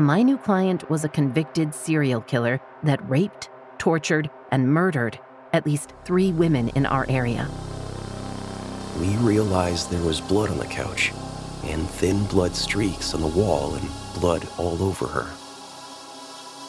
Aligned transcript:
My 0.00 0.22
new 0.22 0.38
client 0.38 0.88
was 0.88 1.02
a 1.02 1.08
convicted 1.08 1.74
serial 1.74 2.20
killer 2.20 2.60
that 2.84 3.10
raped, 3.10 3.50
tortured, 3.78 4.30
and 4.52 4.72
murdered 4.72 5.18
at 5.52 5.66
least 5.66 5.92
three 6.04 6.30
women 6.30 6.68
in 6.76 6.86
our 6.86 7.04
area. 7.08 7.48
We 9.00 9.16
realized 9.16 9.90
there 9.90 10.06
was 10.06 10.20
blood 10.20 10.50
on 10.50 10.58
the 10.58 10.66
couch, 10.66 11.12
and 11.64 11.90
thin 11.90 12.24
blood 12.26 12.54
streaks 12.54 13.12
on 13.12 13.22
the 13.22 13.26
wall, 13.26 13.74
and 13.74 13.90
blood 14.14 14.46
all 14.56 14.80
over 14.84 15.08
her. 15.08 15.26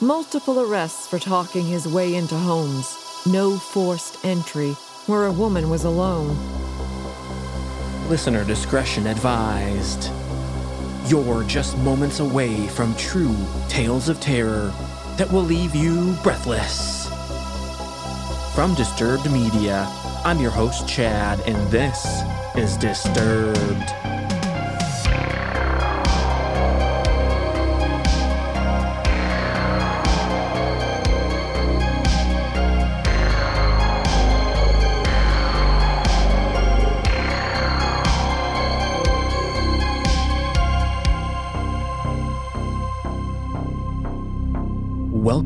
Multiple 0.03 0.61
arrests 0.61 1.05
for 1.05 1.19
talking 1.19 1.67
his 1.67 1.87
way 1.87 2.15
into 2.15 2.35
homes. 2.35 2.97
No 3.27 3.57
forced 3.59 4.25
entry 4.25 4.71
where 5.05 5.27
a 5.27 5.31
woman 5.31 5.69
was 5.69 5.83
alone. 5.83 6.35
Listener 8.09 8.43
discretion 8.43 9.05
advised. 9.05 10.09
You're 11.09 11.43
just 11.43 11.75
moments 11.79 12.19
away 12.19 12.67
from 12.67 12.93
true 12.93 13.35
tales 13.67 14.09
of 14.09 14.19
terror 14.19 14.71
that 15.17 15.31
will 15.31 15.41
leave 15.41 15.73
you 15.73 16.15
breathless. 16.21 17.07
From 18.53 18.75
Disturbed 18.75 19.25
Media, 19.31 19.87
I'm 20.23 20.39
your 20.39 20.51
host, 20.51 20.87
Chad, 20.87 21.39
and 21.47 21.57
this 21.71 22.21
is 22.55 22.77
Disturbed. 22.77 23.98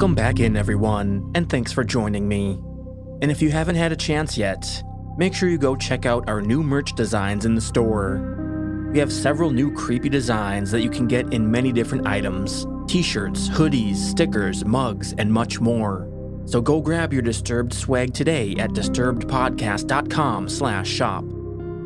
Welcome 0.03 0.15
back 0.15 0.41
in, 0.41 0.57
everyone, 0.57 1.31
and 1.33 1.49
thanks 1.49 1.71
for 1.71 1.81
joining 1.81 2.27
me. 2.27 2.61
And 3.21 3.31
if 3.31 3.41
you 3.41 3.51
haven't 3.51 3.77
had 3.77 3.93
a 3.93 3.95
chance 3.95 4.37
yet, 4.37 4.83
make 5.17 5.33
sure 5.33 5.47
you 5.47 5.57
go 5.57 5.77
check 5.77 6.05
out 6.05 6.27
our 6.27 6.41
new 6.41 6.61
merch 6.61 6.93
designs 6.93 7.45
in 7.45 7.55
the 7.55 7.61
store. 7.61 8.89
We 8.91 8.99
have 8.99 9.13
several 9.13 9.51
new 9.51 9.73
creepy 9.73 10.09
designs 10.09 10.71
that 10.71 10.81
you 10.81 10.89
can 10.89 11.07
get 11.07 11.31
in 11.31 11.49
many 11.49 11.71
different 11.71 12.05
items 12.05 12.67
t 12.85 13.01
shirts, 13.01 13.47
hoodies, 13.47 13.95
stickers, 13.95 14.65
mugs, 14.65 15.13
and 15.13 15.31
much 15.31 15.61
more. 15.61 16.05
So 16.47 16.59
go 16.59 16.81
grab 16.81 17.13
your 17.13 17.21
Disturbed 17.21 17.73
swag 17.73 18.13
today 18.13 18.55
at 18.57 18.71
disturbedpodcast.com 18.71 20.49
slash 20.49 20.89
shop. 20.89 21.23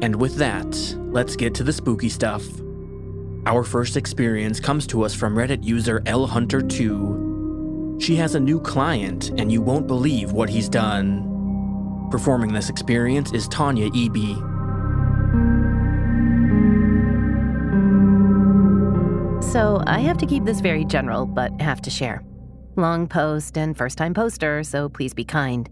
And 0.01 0.15
with 0.15 0.37
that, 0.37 0.95
let's 1.11 1.35
get 1.35 1.53
to 1.53 1.63
the 1.63 1.71
spooky 1.71 2.09
stuff. 2.09 2.43
Our 3.45 3.63
first 3.63 3.95
experience 3.95 4.59
comes 4.59 4.87
to 4.87 5.03
us 5.03 5.13
from 5.13 5.35
Reddit 5.35 5.63
user 5.63 5.99
lhunter2. 5.99 7.26
She 7.99 8.15
has 8.15 8.35
a 8.35 8.39
new 8.39 8.59
client, 8.59 9.29
and 9.37 9.51
you 9.51 9.61
won't 9.61 9.87
believe 9.87 10.31
what 10.31 10.49
he's 10.49 10.69
done. 10.69 12.07
Performing 12.11 12.53
this 12.53 12.69
experience 12.69 13.31
is 13.33 13.47
Tanya 13.47 13.89
E.B. 13.93 14.35
So 19.51 19.81
I 19.87 19.99
have 19.99 20.17
to 20.19 20.25
keep 20.25 20.45
this 20.45 20.61
very 20.61 20.85
general, 20.85 21.25
but 21.25 21.59
have 21.59 21.81
to 21.81 21.89
share. 21.89 22.23
Long 22.75 23.07
post 23.07 23.57
and 23.57 23.75
first 23.75 23.97
time 23.97 24.13
poster, 24.13 24.63
so 24.63 24.87
please 24.87 25.13
be 25.13 25.25
kind. 25.25 25.67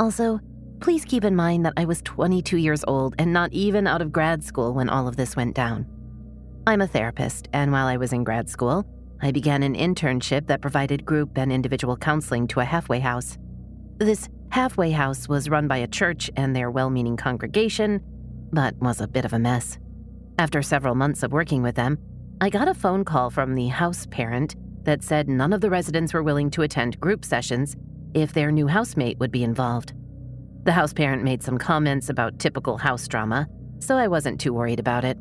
Also, 0.00 0.40
please 0.80 1.04
keep 1.04 1.24
in 1.24 1.36
mind 1.36 1.66
that 1.66 1.74
I 1.76 1.84
was 1.84 2.00
22 2.02 2.56
years 2.56 2.82
old 2.88 3.14
and 3.18 3.32
not 3.32 3.52
even 3.52 3.86
out 3.86 4.00
of 4.00 4.12
grad 4.12 4.42
school 4.42 4.72
when 4.72 4.88
all 4.88 5.06
of 5.06 5.16
this 5.16 5.36
went 5.36 5.54
down. 5.54 5.86
I'm 6.66 6.80
a 6.80 6.86
therapist, 6.86 7.48
and 7.52 7.70
while 7.70 7.86
I 7.86 7.96
was 7.96 8.12
in 8.12 8.24
grad 8.24 8.48
school, 8.48 8.86
I 9.20 9.30
began 9.32 9.62
an 9.62 9.74
internship 9.74 10.46
that 10.46 10.60
provided 10.60 11.04
group 11.04 11.38
and 11.38 11.50
individual 11.50 11.96
counseling 11.96 12.46
to 12.48 12.60
a 12.60 12.64
halfway 12.64 13.00
house. 13.00 13.38
This 13.98 14.28
halfway 14.50 14.90
house 14.90 15.28
was 15.28 15.48
run 15.48 15.68
by 15.68 15.78
a 15.78 15.86
church 15.86 16.30
and 16.36 16.54
their 16.54 16.70
well 16.70 16.90
meaning 16.90 17.16
congregation, 17.16 18.02
but 18.52 18.76
was 18.76 19.00
a 19.00 19.08
bit 19.08 19.24
of 19.24 19.32
a 19.32 19.38
mess. 19.38 19.78
After 20.38 20.62
several 20.62 20.94
months 20.94 21.22
of 21.22 21.32
working 21.32 21.62
with 21.62 21.76
them, 21.76 21.98
I 22.40 22.50
got 22.50 22.68
a 22.68 22.74
phone 22.74 23.04
call 23.04 23.30
from 23.30 23.54
the 23.54 23.68
house 23.68 24.06
parent 24.06 24.54
that 24.84 25.02
said 25.02 25.28
none 25.28 25.54
of 25.54 25.62
the 25.62 25.70
residents 25.70 26.12
were 26.12 26.22
willing 26.22 26.50
to 26.50 26.62
attend 26.62 27.00
group 27.00 27.24
sessions 27.24 27.74
if 28.12 28.34
their 28.34 28.52
new 28.52 28.66
housemate 28.66 29.18
would 29.18 29.32
be 29.32 29.42
involved. 29.42 29.94
The 30.64 30.72
house 30.72 30.92
parent 30.92 31.24
made 31.24 31.42
some 31.42 31.56
comments 31.56 32.10
about 32.10 32.38
typical 32.38 32.76
house 32.76 33.08
drama, 33.08 33.48
so 33.78 33.96
I 33.96 34.08
wasn't 34.08 34.40
too 34.40 34.52
worried 34.52 34.80
about 34.80 35.04
it, 35.04 35.16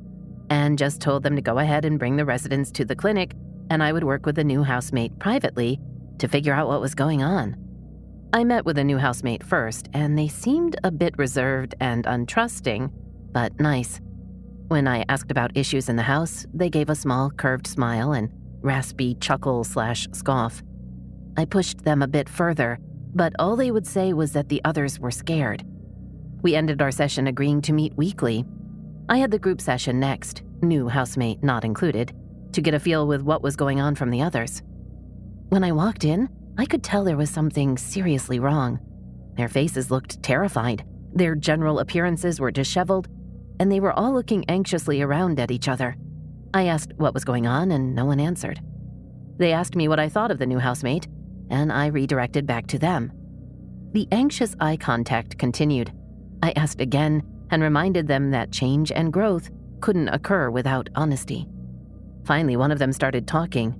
and 0.49 0.77
just 0.77 0.99
told 0.99 1.23
them 1.23 1.35
to 1.35 1.41
go 1.41 1.59
ahead 1.59 1.85
and 1.85 1.97
bring 1.97 2.17
the 2.17 2.25
residents 2.25 2.71
to 2.71 2.83
the 2.83 2.95
clinic 2.95 3.33
and 3.69 3.83
I 3.83 3.93
would 3.93 4.03
work 4.03 4.25
with 4.25 4.35
the 4.35 4.43
new 4.43 4.63
housemate 4.63 5.17
privately 5.19 5.79
to 6.19 6.27
figure 6.27 6.53
out 6.53 6.67
what 6.67 6.81
was 6.81 6.95
going 6.95 7.23
on. 7.23 7.55
I 8.33 8.43
met 8.43 8.65
with 8.65 8.75
the 8.75 8.83
new 8.83 8.97
housemate 8.97 9.43
first, 9.43 9.87
and 9.93 10.17
they 10.17 10.27
seemed 10.27 10.75
a 10.83 10.91
bit 10.91 11.17
reserved 11.17 11.75
and 11.79 12.05
untrusting, 12.05 12.91
but 13.31 13.57
nice. 13.59 14.01
When 14.67 14.87
I 14.87 15.05
asked 15.07 15.31
about 15.31 15.55
issues 15.55 15.89
in 15.89 15.95
the 15.95 16.03
house, 16.03 16.45
they 16.53 16.69
gave 16.69 16.89
a 16.89 16.95
small 16.95 17.29
curved 17.29 17.67
smile 17.67 18.13
and 18.13 18.29
raspy 18.61 19.15
chuckle 19.15 19.63
slash 19.63 20.07
scoff. 20.11 20.61
I 21.37 21.45
pushed 21.45 21.83
them 21.83 22.01
a 22.01 22.07
bit 22.07 22.27
further, 22.27 22.79
but 23.13 23.33
all 23.39 23.55
they 23.55 23.71
would 23.71 23.87
say 23.87 24.11
was 24.13 24.33
that 24.33 24.49
the 24.49 24.61
others 24.65 24.99
were 24.99 25.11
scared. 25.11 25.63
We 26.41 26.55
ended 26.55 26.81
our 26.81 26.91
session 26.91 27.27
agreeing 27.27 27.61
to 27.63 27.73
meet 27.73 27.95
weekly. 27.95 28.43
I 29.07 29.17
had 29.17 29.31
the 29.31 29.39
group 29.39 29.61
session 29.61 29.99
next, 29.99 30.43
new 30.61 30.87
housemate 30.87 31.43
not 31.43 31.63
included, 31.63 32.13
to 32.55 32.61
get 32.61 32.73
a 32.73 32.79
feel 32.79 33.05
with 33.05 33.21
what 33.21 33.43
was 33.43 33.55
going 33.55 33.79
on 33.79 33.95
from 33.95 34.09
the 34.09 34.21
others. 34.21 34.63
When 35.49 35.63
I 35.63 35.73
walked 35.73 36.05
in, 36.05 36.29
I 36.57 36.65
could 36.65 36.83
tell 36.83 37.03
there 37.03 37.17
was 37.17 37.29
something 37.29 37.77
seriously 37.77 38.39
wrong. 38.39 38.79
Their 39.35 39.49
faces 39.49 39.91
looked 39.91 40.23
terrified, 40.23 40.85
their 41.13 41.35
general 41.35 41.79
appearances 41.79 42.39
were 42.39 42.51
disheveled, 42.51 43.09
and 43.59 43.69
they 43.69 43.81
were 43.81 43.91
all 43.93 44.13
looking 44.13 44.45
anxiously 44.49 45.01
around 45.01 45.39
at 45.39 45.51
each 45.51 45.67
other. 45.67 45.97
I 46.53 46.67
asked 46.67 46.93
what 46.95 47.13
was 47.13 47.25
going 47.25 47.45
on, 47.45 47.71
and 47.71 47.93
no 47.93 48.05
one 48.05 48.21
answered. 48.21 48.61
They 49.37 49.51
asked 49.51 49.75
me 49.75 49.89
what 49.89 49.99
I 49.99 50.07
thought 50.07 50.31
of 50.31 50.39
the 50.39 50.45
new 50.45 50.59
housemate, 50.59 51.07
and 51.49 51.71
I 51.71 51.87
redirected 51.87 52.47
back 52.47 52.67
to 52.67 52.79
them. 52.79 53.11
The 53.91 54.07
anxious 54.13 54.55
eye 54.61 54.77
contact 54.77 55.37
continued. 55.37 55.91
I 56.41 56.53
asked 56.55 56.79
again 56.79 57.21
and 57.49 57.61
reminded 57.61 58.07
them 58.07 58.31
that 58.31 58.51
change 58.51 58.93
and 58.93 59.11
growth 59.11 59.49
couldn't 59.81 60.09
occur 60.09 60.49
without 60.49 60.89
honesty. 60.95 61.49
Finally, 62.25 62.57
one 62.57 62.71
of 62.71 62.79
them 62.79 62.91
started 62.91 63.27
talking. 63.27 63.75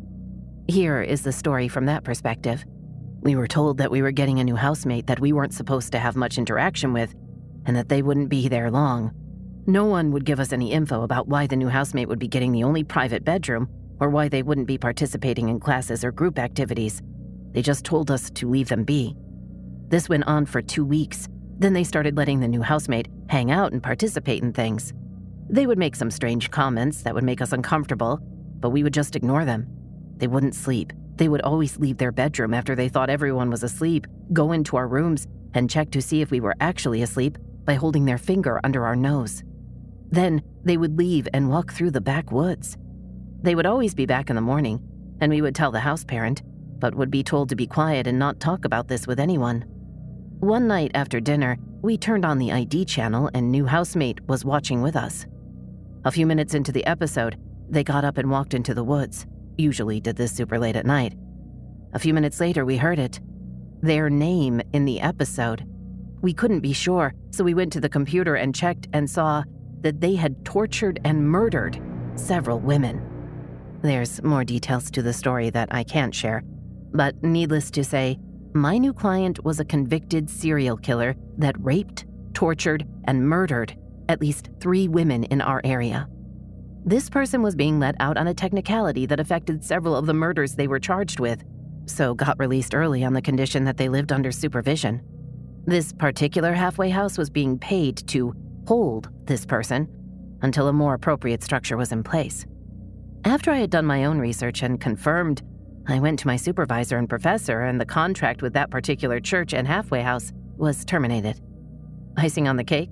Here 0.68 1.02
is 1.02 1.24
the 1.24 1.32
story 1.32 1.68
from 1.68 1.88
that 1.88 2.04
perspective. 2.04 2.64
We 3.22 3.36
were 3.36 3.48
told 3.48 3.80
that 3.80 3.90
we 3.90 4.04
were 4.04 4.12
getting 4.12 4.40
a 4.40 4.44
new 4.44 4.56
housemate 4.56 5.08
that 5.08 5.20
we 5.20 5.34
weren't 5.34 5.54
supposed 5.54 5.92
to 5.94 6.00
have 6.00 6.16
much 6.16 6.38
interaction 6.38 6.94
with, 6.94 7.16
and 7.66 7.76
that 7.76 7.90
they 7.90 8.04
wouldn't 8.04 8.30
be 8.30 8.48
there 8.48 8.70
long. 8.70 9.12
No 9.66 9.86
one 9.86 10.12
would 10.12 10.26
give 10.26 10.40
us 10.40 10.54
any 10.54 10.72
info 10.72 11.02
about 11.02 11.28
why 11.28 11.48
the 11.48 11.56
new 11.56 11.70
housemate 11.70 12.08
would 12.08 12.20
be 12.20 12.28
getting 12.28 12.52
the 12.52 12.64
only 12.64 12.84
private 12.84 13.26
bedroom, 13.26 13.68
or 14.00 14.12
why 14.12 14.30
they 14.30 14.44
wouldn't 14.44 14.68
be 14.68 14.78
participating 14.78 15.50
in 15.50 15.60
classes 15.60 16.04
or 16.06 16.12
group 16.12 16.38
activities. 16.38 17.02
They 17.52 17.64
just 17.64 17.84
told 17.84 18.12
us 18.12 18.30
to 18.30 18.48
leave 18.48 18.70
them 18.70 18.84
be. 18.84 19.16
This 19.88 20.08
went 20.08 20.28
on 20.28 20.46
for 20.46 20.62
two 20.62 20.86
weeks. 20.86 21.28
Then 21.58 21.74
they 21.74 21.84
started 21.84 22.16
letting 22.16 22.42
the 22.42 22.48
new 22.48 22.62
housemate 22.62 23.08
hang 23.28 23.50
out 23.50 23.72
and 23.72 23.82
participate 23.82 24.44
in 24.44 24.54
things. 24.54 24.94
They 25.50 25.66
would 25.66 25.80
make 25.80 25.96
some 25.96 26.12
strange 26.12 26.52
comments 26.52 27.02
that 27.02 27.16
would 27.16 27.24
make 27.24 27.42
us 27.42 27.54
uncomfortable, 27.54 28.20
but 28.66 28.72
we 28.72 28.82
would 28.82 28.96
just 28.96 29.16
ignore 29.16 29.46
them. 29.46 29.68
They 30.18 30.26
wouldn't 30.26 30.56
sleep. 30.56 30.92
They 31.18 31.28
would 31.28 31.44
always 31.44 31.78
leave 31.78 32.00
their 32.00 32.12
bedroom 32.12 32.52
after 32.52 32.74
they 32.74 32.90
thought 32.90 33.12
everyone 33.12 33.52
was 33.52 33.62
asleep, 33.62 34.08
go 34.34 34.54
into 34.54 34.76
our 34.76 34.88
rooms, 34.88 35.28
and 35.54 35.70
check 35.70 35.92
to 35.92 36.02
see 36.02 36.22
if 36.22 36.32
we 36.32 36.40
were 36.40 36.56
actually 36.60 37.04
asleep 37.04 37.38
by 37.64 37.76
holding 37.76 38.06
their 38.06 38.18
finger 38.18 38.60
under 38.64 38.84
our 38.84 38.96
nose. 38.96 39.44
Then 40.10 40.42
they 40.64 40.78
would 40.78 40.98
leave 40.98 41.28
and 41.32 41.48
walk 41.48 41.74
through 41.74 41.92
the 41.92 42.02
backwoods. 42.02 42.76
They 43.44 43.54
would 43.54 43.68
always 43.68 43.94
be 43.94 44.08
back 44.08 44.32
in 44.32 44.36
the 44.36 44.42
morning, 44.42 44.82
and 45.22 45.32
we 45.32 45.44
would 45.44 45.54
tell 45.54 45.70
the 45.70 45.80
house 45.80 46.04
parent, 46.04 46.42
but 46.80 46.96
would 46.96 47.12
be 47.12 47.22
told 47.22 47.50
to 47.50 47.56
be 47.56 47.68
quiet 47.68 48.08
and 48.08 48.18
not 48.18 48.40
talk 48.40 48.66
about 48.66 48.88
this 48.88 49.06
with 49.06 49.20
anyone. 49.20 49.62
One 50.40 50.68
night 50.68 50.90
after 50.96 51.20
dinner, 51.20 51.60
we 51.84 52.00
turned 52.00 52.26
on 52.26 52.40
the 52.40 52.52
ID 52.52 52.86
channel 52.86 53.30
and 53.36 53.52
new 53.52 53.68
housemate 53.68 54.28
was 54.28 54.44
watching 54.44 54.82
with 54.82 54.96
us. 54.96 55.28
A 56.04 56.12
few 56.12 56.26
minutes 56.26 56.56
into 56.56 56.72
the 56.72 56.86
episode, 56.88 57.38
they 57.70 57.84
got 57.84 58.06
up 58.06 58.18
and 58.18 58.30
walked 58.30 58.54
into 58.54 58.74
the 58.74 58.84
woods. 58.84 59.26
Usually 59.58 60.00
did 60.00 60.16
this 60.16 60.32
super 60.32 60.60
late 60.60 60.76
at 60.76 60.86
night. 60.86 61.14
A 61.94 62.00
few 62.00 62.14
minutes 62.14 62.40
later, 62.40 62.66
we 62.66 62.78
heard 62.78 63.00
it. 63.00 63.20
Their 63.82 64.10
name 64.10 64.62
in 64.74 64.86
the 64.86 65.02
episode. 65.02 65.66
We 66.22 66.34
couldn't 66.34 66.62
be 66.62 66.74
sure, 66.74 67.14
so 67.32 67.44
we 67.44 67.54
went 67.54 67.72
to 67.74 67.80
the 67.80 67.90
computer 67.90 68.36
and 68.36 68.56
checked 68.56 68.88
and 68.94 69.10
saw 69.10 69.44
that 69.82 70.02
they 70.02 70.16
had 70.16 70.44
tortured 70.44 71.00
and 71.06 71.30
murdered 71.30 71.80
several 72.16 72.60
women. 72.60 73.02
There's 73.82 74.24
more 74.24 74.44
details 74.44 74.90
to 74.92 75.02
the 75.02 75.14
story 75.14 75.50
that 75.52 75.70
I 75.72 75.84
can't 75.84 76.16
share, 76.16 76.44
but 76.92 77.22
needless 77.24 77.70
to 77.72 77.84
say, 77.84 78.18
my 78.54 78.78
new 78.78 78.94
client 78.94 79.44
was 79.44 79.60
a 79.60 79.66
convicted 79.66 80.30
serial 80.30 80.78
killer 80.78 81.16
that 81.38 81.56
raped, 81.60 82.06
tortured, 82.34 82.88
and 83.04 83.28
murdered 83.28 83.78
at 84.10 84.22
least 84.22 84.50
three 84.60 84.88
women 84.88 85.26
in 85.26 85.42
our 85.42 85.62
area. 85.64 86.08
This 86.88 87.10
person 87.10 87.42
was 87.42 87.56
being 87.56 87.80
let 87.80 87.96
out 88.00 88.16
on 88.16 88.28
a 88.28 88.34
technicality 88.36 89.08
that 89.08 89.20
affected 89.20 89.66
several 89.66 89.96
of 89.96 90.06
the 90.06 90.14
murders 90.14 90.54
they 90.54 90.68
were 90.68 90.80
charged 90.80 91.20
with, 91.20 91.44
so 91.88 92.14
got 92.14 92.38
released 92.38 92.76
early 92.76 93.04
on 93.04 93.14
the 93.14 93.24
condition 93.24 93.64
that 93.64 93.78
they 93.78 93.90
lived 93.90 94.12
under 94.12 94.32
supervision. 94.32 95.02
This 95.66 95.92
particular 95.92 96.54
halfway 96.54 96.92
house 96.92 97.18
was 97.18 97.32
being 97.32 97.58
paid 97.58 98.08
to 98.10 98.36
hold 98.68 99.10
this 99.26 99.48
person 99.48 99.88
until 100.44 100.68
a 100.68 100.74
more 100.74 100.94
appropriate 100.94 101.42
structure 101.42 101.76
was 101.76 101.92
in 101.92 102.04
place. 102.04 102.46
After 103.26 103.50
I 103.50 103.58
had 103.58 103.72
done 103.72 103.88
my 103.88 104.06
own 104.06 104.20
research 104.20 104.62
and 104.62 104.80
confirmed, 104.80 105.42
I 105.88 105.98
went 105.98 106.20
to 106.20 106.28
my 106.28 106.36
supervisor 106.36 106.98
and 106.98 107.10
professor, 107.10 107.62
and 107.62 107.82
the 107.82 107.86
contract 107.88 108.44
with 108.44 108.54
that 108.54 108.70
particular 108.70 109.20
church 109.20 109.56
and 109.56 109.68
halfway 109.68 110.04
house 110.04 110.32
was 110.56 110.86
terminated. 110.86 111.42
Icing 112.16 112.48
on 112.48 112.58
the 112.58 112.64
cake? 112.64 112.92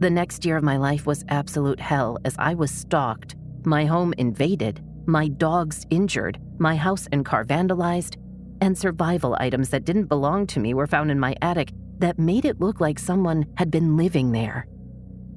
The 0.00 0.08
next 0.08 0.46
year 0.46 0.56
of 0.56 0.64
my 0.64 0.78
life 0.78 1.04
was 1.04 1.26
absolute 1.28 1.78
hell 1.78 2.16
as 2.24 2.34
I 2.38 2.54
was 2.54 2.70
stalked, 2.70 3.36
my 3.66 3.84
home 3.84 4.14
invaded, 4.16 4.82
my 5.04 5.28
dogs 5.28 5.86
injured, 5.90 6.40
my 6.58 6.74
house 6.74 7.06
and 7.12 7.22
car 7.22 7.44
vandalized, 7.44 8.16
and 8.62 8.76
survival 8.76 9.36
items 9.38 9.68
that 9.68 9.84
didn't 9.84 10.06
belong 10.06 10.46
to 10.48 10.60
me 10.60 10.72
were 10.72 10.86
found 10.86 11.10
in 11.10 11.20
my 11.20 11.36
attic 11.42 11.72
that 11.98 12.18
made 12.18 12.46
it 12.46 12.60
look 12.60 12.80
like 12.80 12.98
someone 12.98 13.44
had 13.58 13.70
been 13.70 13.98
living 13.98 14.32
there. 14.32 14.66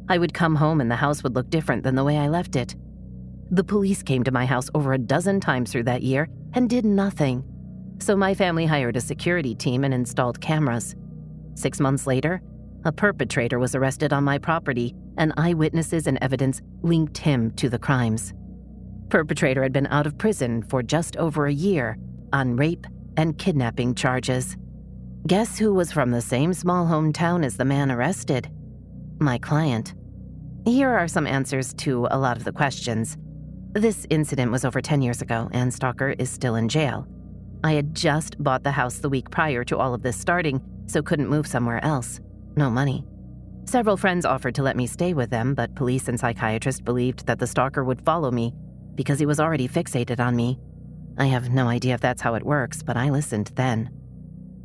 I 0.08 0.18
would 0.18 0.34
come 0.34 0.56
home 0.56 0.80
and 0.80 0.90
the 0.90 0.96
house 0.96 1.24
would 1.24 1.36
look 1.36 1.50
different 1.50 1.84
than 1.84 1.96
the 1.96 2.04
way 2.06 2.18
I 2.18 2.30
left 2.30 2.56
it. 2.56 2.74
The 3.52 3.66
police 3.66 4.02
came 4.02 4.24
to 4.24 4.32
my 4.32 4.46
house 4.46 4.70
over 4.74 4.94
a 4.94 4.98
dozen 4.98 5.42
times 5.42 5.74
through 5.74 5.84
that 5.84 6.04
year 6.04 6.30
and 6.54 6.70
did 6.70 6.86
nothing. 6.86 7.44
So 8.00 8.16
my 8.16 8.34
family 8.34 8.66
hired 8.66 8.96
a 8.96 9.02
security 9.02 9.56
team 9.56 9.84
and 9.84 9.94
installed 9.94 10.40
cameras. 10.40 10.96
Six 11.56 11.82
months 11.82 12.08
later, 12.08 12.42
a 12.86 12.92
perpetrator 12.92 13.60
was 13.60 13.76
arrested 13.76 14.14
on 14.14 14.24
my 14.24 14.38
property, 14.38 14.94
and 15.18 15.34
eyewitnesses 15.38 16.08
and 16.08 16.18
evidence 16.22 16.62
linked 16.82 17.18
him 17.18 17.52
to 17.52 17.70
the 17.70 17.80
crimes. 17.80 18.34
Perpetrator 19.10 19.64
had 19.64 19.74
been 19.74 19.88
out 19.88 20.08
of 20.08 20.18
prison 20.18 20.64
for 20.64 20.82
just 20.82 21.16
over 21.18 21.46
a 21.46 21.54
year 21.54 21.98
on 22.34 22.56
rape 22.56 22.88
and 23.16 23.38
kidnapping 23.38 23.94
charges. 23.94 24.58
Guess 25.28 25.58
who 25.58 25.74
was 25.74 25.92
from 25.92 26.12
the 26.12 26.22
same 26.22 26.54
small 26.54 26.86
hometown 26.86 27.46
as 27.46 27.56
the 27.56 27.66
man 27.66 27.92
arrested? 27.92 28.50
My 29.20 29.38
client. 29.38 29.94
Here 30.66 30.90
are 30.90 31.08
some 31.08 31.28
answers 31.28 31.74
to 31.76 32.08
a 32.10 32.18
lot 32.18 32.38
of 32.38 32.44
the 32.44 32.52
questions. 32.52 33.18
This 33.74 34.06
incident 34.10 34.52
was 34.52 34.66
over 34.66 34.82
10 34.82 35.02
years 35.02 35.22
ago, 35.22 35.50
and 35.52 35.74
Stalker 35.74 36.16
is 36.18 36.30
still 36.30 36.56
in 36.56 36.68
jail. 36.68 37.08
I 37.64 37.74
had 37.74 37.96
just 37.96 38.42
bought 38.44 38.64
the 38.64 38.72
house 38.72 38.98
the 38.98 39.10
week 39.10 39.30
prior 39.30 39.64
to 39.66 39.78
all 39.78 39.94
of 39.94 40.02
this 40.02 40.18
starting, 40.18 40.62
so 40.88 41.02
couldn't 41.02 41.30
move 41.30 41.48
somewhere 41.48 41.84
else. 41.84 42.20
No 42.56 42.70
money. 42.70 43.06
Several 43.66 43.98
friends 43.98 44.26
offered 44.26 44.56
to 44.56 44.64
let 44.64 44.76
me 44.76 44.86
stay 44.86 45.14
with 45.14 45.30
them, 45.30 45.56
but 45.56 45.76
police 45.76 46.08
and 46.08 46.20
psychiatrists 46.20 46.82
believed 46.82 47.26
that 47.26 47.40
the 47.40 47.48
stalker 47.48 47.84
would 47.84 48.02
follow 48.02 48.30
me 48.30 48.54
because 48.96 49.20
he 49.20 49.26
was 49.26 49.40
already 49.40 49.68
fixated 49.68 50.20
on 50.20 50.36
me. 50.36 50.60
I 51.18 51.26
have 51.26 51.50
no 51.50 51.68
idea 51.68 51.94
if 51.94 52.02
that's 52.02 52.22
how 52.22 52.36
it 52.36 52.46
works, 52.46 52.84
but 52.84 52.98
I 52.98 53.10
listened 53.10 53.52
then. 53.56 53.90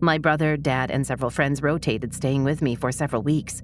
My 0.01 0.19
brother, 0.19 0.57
dad, 0.57 0.91
and 0.91 1.07
several 1.07 1.31
friends 1.31 1.63
rotated 1.63 2.15
staying 2.15 2.45
with 2.45 2.63
me 2.63 2.75
for 2.75 2.93
several 2.93 3.23
weeks. 3.23 3.63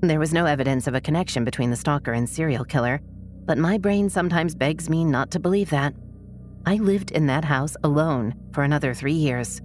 There 0.00 0.18
was 0.18 0.32
no 0.32 0.46
evidence 0.46 0.86
of 0.86 0.94
a 0.94 1.00
connection 1.00 1.44
between 1.44 1.70
the 1.70 1.76
stalker 1.76 2.12
and 2.12 2.28
serial 2.28 2.64
killer, 2.64 3.00
but 3.44 3.58
my 3.58 3.78
brain 3.78 4.08
sometimes 4.08 4.54
begs 4.54 4.90
me 4.90 5.04
not 5.04 5.30
to 5.32 5.40
believe 5.40 5.70
that. 5.70 5.94
I 6.66 6.76
lived 6.76 7.10
in 7.12 7.26
that 7.26 7.44
house 7.44 7.76
alone 7.84 8.34
for 8.52 8.64
another 8.64 8.94
three 8.94 9.14
years, 9.14 9.60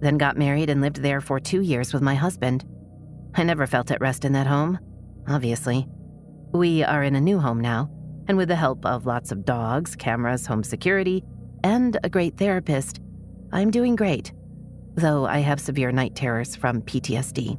then 0.00 0.18
got 0.18 0.36
married 0.36 0.70
and 0.70 0.80
lived 0.80 1.02
there 1.02 1.20
for 1.20 1.38
two 1.38 1.60
years 1.60 1.92
with 1.92 2.02
my 2.02 2.14
husband. 2.14 2.64
I 3.34 3.44
never 3.44 3.66
felt 3.66 3.90
at 3.90 4.00
rest 4.00 4.24
in 4.24 4.32
that 4.32 4.46
home, 4.46 4.78
obviously. 5.28 5.86
We 6.52 6.82
are 6.82 7.02
in 7.02 7.14
a 7.14 7.20
new 7.20 7.38
home 7.38 7.60
now, 7.60 7.90
and 8.28 8.36
with 8.36 8.48
the 8.48 8.56
help 8.56 8.84
of 8.84 9.06
lots 9.06 9.32
of 9.32 9.44
dogs, 9.44 9.94
cameras, 9.96 10.46
home 10.46 10.64
security, 10.64 11.24
and 11.62 11.96
a 12.02 12.08
great 12.08 12.36
therapist, 12.36 13.00
I'm 13.52 13.70
doing 13.70 13.96
great, 13.96 14.32
though 14.94 15.26
I 15.26 15.38
have 15.38 15.60
severe 15.60 15.92
night 15.92 16.14
terrors 16.14 16.56
from 16.56 16.82
PTSD. 16.82 17.58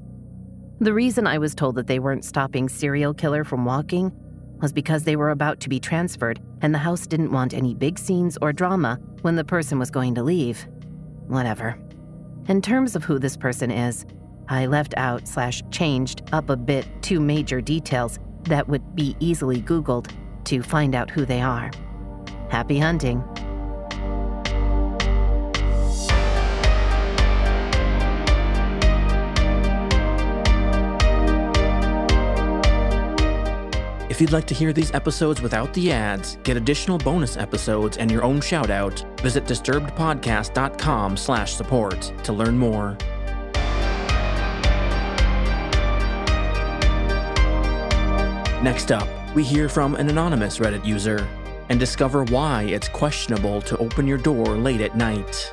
The 0.80 0.94
reason 0.94 1.28
I 1.28 1.38
was 1.38 1.54
told 1.54 1.76
that 1.76 1.88
they 1.88 2.00
weren't 2.00 2.26
stopping 2.26 2.68
serial 2.68 3.14
killer 3.14 3.44
from 3.44 3.66
walking 3.66 4.12
was 4.62 4.74
because 4.74 5.04
they 5.04 5.16
were 5.16 5.30
about 5.30 5.60
to 5.62 5.70
be 5.70 5.80
transferred 5.80 6.40
and 6.62 6.74
the 6.74 6.80
house 6.80 7.08
didn't 7.08 7.32
want 7.32 7.54
any 7.54 7.74
big 7.74 7.98
scenes 8.00 8.38
or 8.42 8.54
drama 8.54 9.00
when 9.22 9.36
the 9.36 9.44
person 9.44 9.80
was 9.80 9.92
going 9.92 10.16
to 10.16 10.24
leave. 10.24 10.68
Whatever. 11.28 11.78
In 12.48 12.62
terms 12.62 12.96
of 12.96 13.04
who 13.04 13.20
this 13.20 13.38
person 13.38 13.72
is, 13.72 14.06
I 14.52 14.66
left 14.66 14.94
out 14.98 15.30
slash 15.30 15.64
changed 15.72 16.24
up 16.34 16.50
a 16.50 16.58
bit 16.58 16.86
two 17.02 17.22
major 17.22 17.62
details 17.62 18.20
that 18.44 18.68
would 18.68 18.98
be 18.98 19.16
easily 19.22 19.62
Googled 19.62 20.12
to 20.44 20.62
find 20.62 20.94
out 20.94 21.10
who 21.10 21.26
they 21.26 21.40
are. 21.40 21.72
Happy 22.50 22.78
hunting. 22.78 23.24
If 34.10 34.20
you'd 34.20 34.34
like 34.34 34.48
to 34.48 34.54
hear 34.54 34.74
these 34.74 34.94
episodes 34.94 35.42
without 35.42 35.74
the 35.74 35.94
ads, 35.94 36.36
get 36.44 36.58
additional 36.58 36.98
bonus 36.98 37.38
episodes 37.38 37.96
and 37.96 38.12
your 38.12 38.24
own 38.24 38.42
shout-out, 38.42 39.06
visit 39.22 39.46
disturbedpodcast.com 39.46 41.16
slash 41.16 41.54
support 41.54 42.14
to 42.26 42.34
learn 42.34 42.58
more. 42.58 42.98
Next 48.62 48.92
up, 48.92 49.08
we 49.34 49.44
hear 49.44 49.68
from 49.68 49.96
an 49.96 50.08
anonymous 50.08 50.60
Reddit 50.60 50.86
user 50.86 51.28
and 51.70 51.80
discover 51.80 52.26
why 52.26 52.62
it's 52.66 52.88
questionable 52.88 53.60
to 53.64 53.76
open 53.80 54.06
your 54.06 54.20
door 54.20 54.46
late 54.46 54.82
at 54.82 54.96
night. 54.96 55.52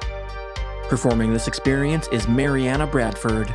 Performing 0.91 1.33
this 1.33 1.49
experience 1.49 2.07
is 2.09 2.29
Mariana 2.29 2.87
Bradford. 2.87 3.49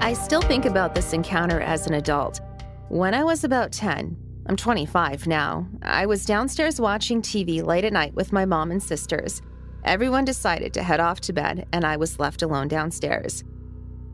I 0.00 0.12
still 0.16 0.42
think 0.42 0.64
about 0.64 0.94
this 0.94 1.12
encounter 1.12 1.60
as 1.60 1.88
an 1.88 1.94
adult. 1.94 2.40
When 2.88 3.14
I 3.14 3.24
was 3.24 3.42
about 3.42 3.72
10, 3.72 4.16
I'm 4.46 4.54
25 4.54 5.26
now, 5.26 5.66
I 5.82 6.06
was 6.06 6.24
downstairs 6.24 6.80
watching 6.80 7.20
TV 7.20 7.66
late 7.66 7.84
at 7.84 7.92
night 7.92 8.14
with 8.14 8.32
my 8.32 8.44
mom 8.44 8.70
and 8.70 8.80
sisters. 8.80 9.42
Everyone 9.82 10.24
decided 10.24 10.72
to 10.74 10.84
head 10.84 11.00
off 11.00 11.20
to 11.22 11.32
bed, 11.32 11.66
and 11.72 11.84
I 11.84 11.96
was 11.96 12.20
left 12.20 12.42
alone 12.42 12.68
downstairs. 12.68 13.42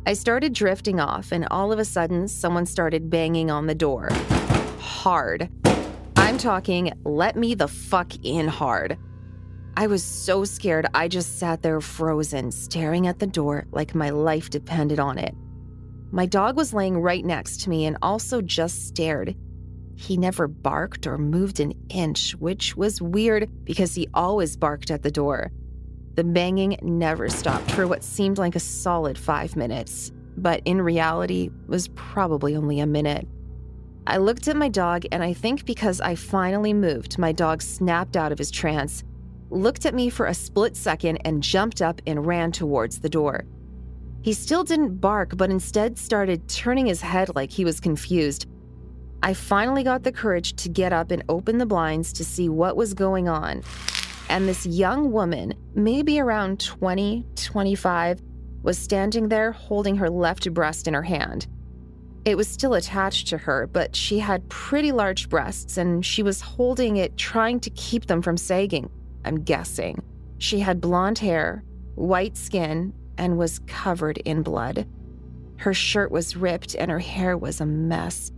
I 0.05 0.15
started 0.15 0.53
drifting 0.53 0.99
off, 0.99 1.31
and 1.31 1.47
all 1.53 1.71
of 1.71 1.79
a 1.79 1.85
sudden, 1.85 2.27
someone 2.27 2.67
started 2.67 3.09
banging 3.09 3.53
on 3.53 3.69
the 3.69 3.75
door. 3.75 4.09
Hard. 4.81 5.49
I'm 6.17 6.39
talking, 6.39 6.93
let 7.05 7.37
me 7.37 7.55
the 7.55 7.69
fuck 7.69 8.13
in 8.25 8.49
hard. 8.49 8.99
I 9.77 9.87
was 9.87 10.03
so 10.03 10.45
scared, 10.45 10.87
I 10.93 11.07
just 11.07 11.39
sat 11.39 11.63
there 11.63 11.81
frozen, 11.81 12.51
staring 12.51 13.07
at 13.07 13.21
the 13.21 13.29
door 13.29 13.67
like 13.71 13.95
my 13.95 14.11
life 14.11 14.51
depended 14.51 14.99
on 14.99 15.19
it. 15.19 15.37
My 16.11 16.27
dog 16.27 16.57
was 16.57 16.75
laying 16.75 16.99
right 16.99 17.25
next 17.25 17.61
to 17.63 17.71
me 17.71 17.87
and 17.87 17.97
also 18.03 18.43
just 18.43 18.89
stared. 18.89 19.37
He 19.95 20.17
never 20.17 20.49
barked 20.49 21.07
or 21.07 21.17
moved 21.17 21.61
an 21.61 21.75
inch, 21.91 22.35
which 22.35 22.77
was 22.77 23.01
weird 23.01 23.49
because 23.65 23.95
he 23.95 24.09
always 24.15 24.57
barked 24.57 24.91
at 24.91 25.03
the 25.03 25.13
door. 25.13 25.53
The 26.15 26.25
banging 26.25 26.77
never 26.83 27.31
stopped 27.31 27.71
for 27.71 27.87
what 27.87 28.05
seemed 28.05 28.37
like 28.37 28.55
a 28.55 28.61
solid 28.61 29.17
five 29.17 29.57
minutes, 29.57 30.13
but 30.37 30.61
in 30.67 30.83
reality 30.83 31.49
was 31.69 31.89
probably 31.89 32.55
only 32.55 32.81
a 32.81 32.87
minute. 32.87 33.27
I 34.07 34.19
looked 34.19 34.47
at 34.47 34.57
my 34.57 34.69
dog, 34.69 35.07
and 35.11 35.23
I 35.23 35.33
think 35.33 35.65
because 35.65 36.03
I 36.03 36.17
finally 36.17 36.75
moved, 36.75 37.19
my 37.19 37.33
dog 37.33 37.63
snapped 37.63 38.15
out 38.15 38.31
of 38.31 38.37
his 38.37 38.51
trance, 38.51 39.05
looked 39.49 39.87
at 39.87 39.95
me 39.95 40.11
for 40.11 40.27
a 40.27 40.35
split 40.35 40.77
second, 40.77 41.19
and 41.25 41.43
jumped 41.43 41.81
up 41.81 42.03
and 42.07 42.27
ran 42.27 42.53
towards 42.53 42.99
the 42.99 43.09
door. 43.09 43.47
He 44.21 44.35
still 44.35 44.65
didn't 44.65 45.01
bark, 45.01 45.39
but 45.39 45.51
instead 45.51 45.97
started 45.97 46.47
turning 46.47 46.87
his 46.87 47.01
head 47.01 47.35
like 47.35 47.51
he 47.51 47.65
was 47.65 47.81
confused. 47.81 48.47
I 49.23 49.33
finally 49.33 49.83
got 49.83 50.03
the 50.03 50.13
courage 50.13 50.57
to 50.57 50.69
get 50.69 50.93
up 50.93 51.11
and 51.11 51.25
open 51.31 51.57
the 51.57 51.65
blinds 51.65 52.13
to 52.15 52.25
see 52.25 52.51
what 52.51 52.77
was 52.77 52.93
going 52.93 53.29
on 53.29 53.63
and 54.33 54.49
this 54.49 54.65
young 54.65 55.13
woman, 55.13 55.53
maybe 55.75 56.19
around 56.19 56.59
20, 56.59 57.27
25, 57.37 58.23
was 58.63 58.79
standing 58.79 59.29
there 59.29 59.53
holding 59.53 59.95
her 59.97 60.09
left 60.09 60.51
breast 60.55 60.89
in 60.89 60.95
her 60.95 61.03
hand. 61.03 61.47
It 62.25 62.39
was 62.39 62.49
still 62.49 62.73
attached 62.73 63.29
to 63.29 63.37
her, 63.37 63.67
but 63.67 63.95
she 63.95 64.19
had 64.19 64.49
pretty 64.49 64.91
large 64.91 65.29
breasts 65.29 65.77
and 65.77 66.05
she 66.05 66.23
was 66.23 66.41
holding 66.41 66.97
it, 66.97 67.19
trying 67.19 67.61
to 67.61 67.69
keep 67.71 68.07
them 68.07 68.23
from 68.23 68.39
sagging. 68.39 68.89
I'm 69.27 69.43
guessing. 69.43 70.03
She 70.39 70.61
had 70.61 70.81
blonde 70.81 71.19
hair, 71.19 71.63
white 71.95 72.39
skin, 72.39 72.95
and 73.19 73.37
was 73.37 73.59
covered 73.67 74.17
in 74.17 74.43
blood. 74.43 74.89
Her 75.59 75.75
shirt 75.75 76.11
was 76.11 76.39
ripped 76.39 76.75
and 76.75 76.91
her 76.91 76.99
hair 76.99 77.37
was 77.37 77.61
a 77.61 77.67
mess. 77.67 78.33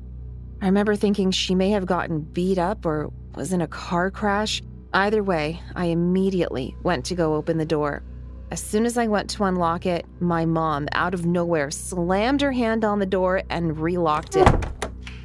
I 0.61 0.67
remember 0.67 0.97
thinking 0.97 1.31
she 1.31 1.55
may 1.55 1.71
have 1.71 1.87
gotten 1.87 2.21
beat 2.21 2.59
up 2.59 2.85
or 2.85 3.13
was 3.37 3.53
in 3.53 3.61
a 3.61 3.69
car 3.69 4.11
crash. 4.11 4.61
Either 4.95 5.25
way, 5.25 5.61
I 5.75 5.87
immediately 5.87 6.77
went 6.85 7.05
to 7.07 7.17
go 7.17 7.35
open 7.35 7.59
the 7.59 7.67
door. 7.67 8.05
As 8.53 8.63
soon 8.63 8.87
as 8.87 8.97
I 8.97 9.09
went 9.09 9.29
to 9.31 9.43
unlock 9.43 9.87
it, 9.87 10.07
my 10.21 10.45
mom, 10.45 10.87
out 10.93 11.15
of 11.15 11.27
nowhere, 11.27 11.73
slammed 11.73 12.41
her 12.41 12.53
hand 12.53 12.85
on 12.85 13.01
the 13.01 13.07
door 13.07 13.43
and 13.51 13.77
relocked 13.77 14.37
it. 14.37 14.49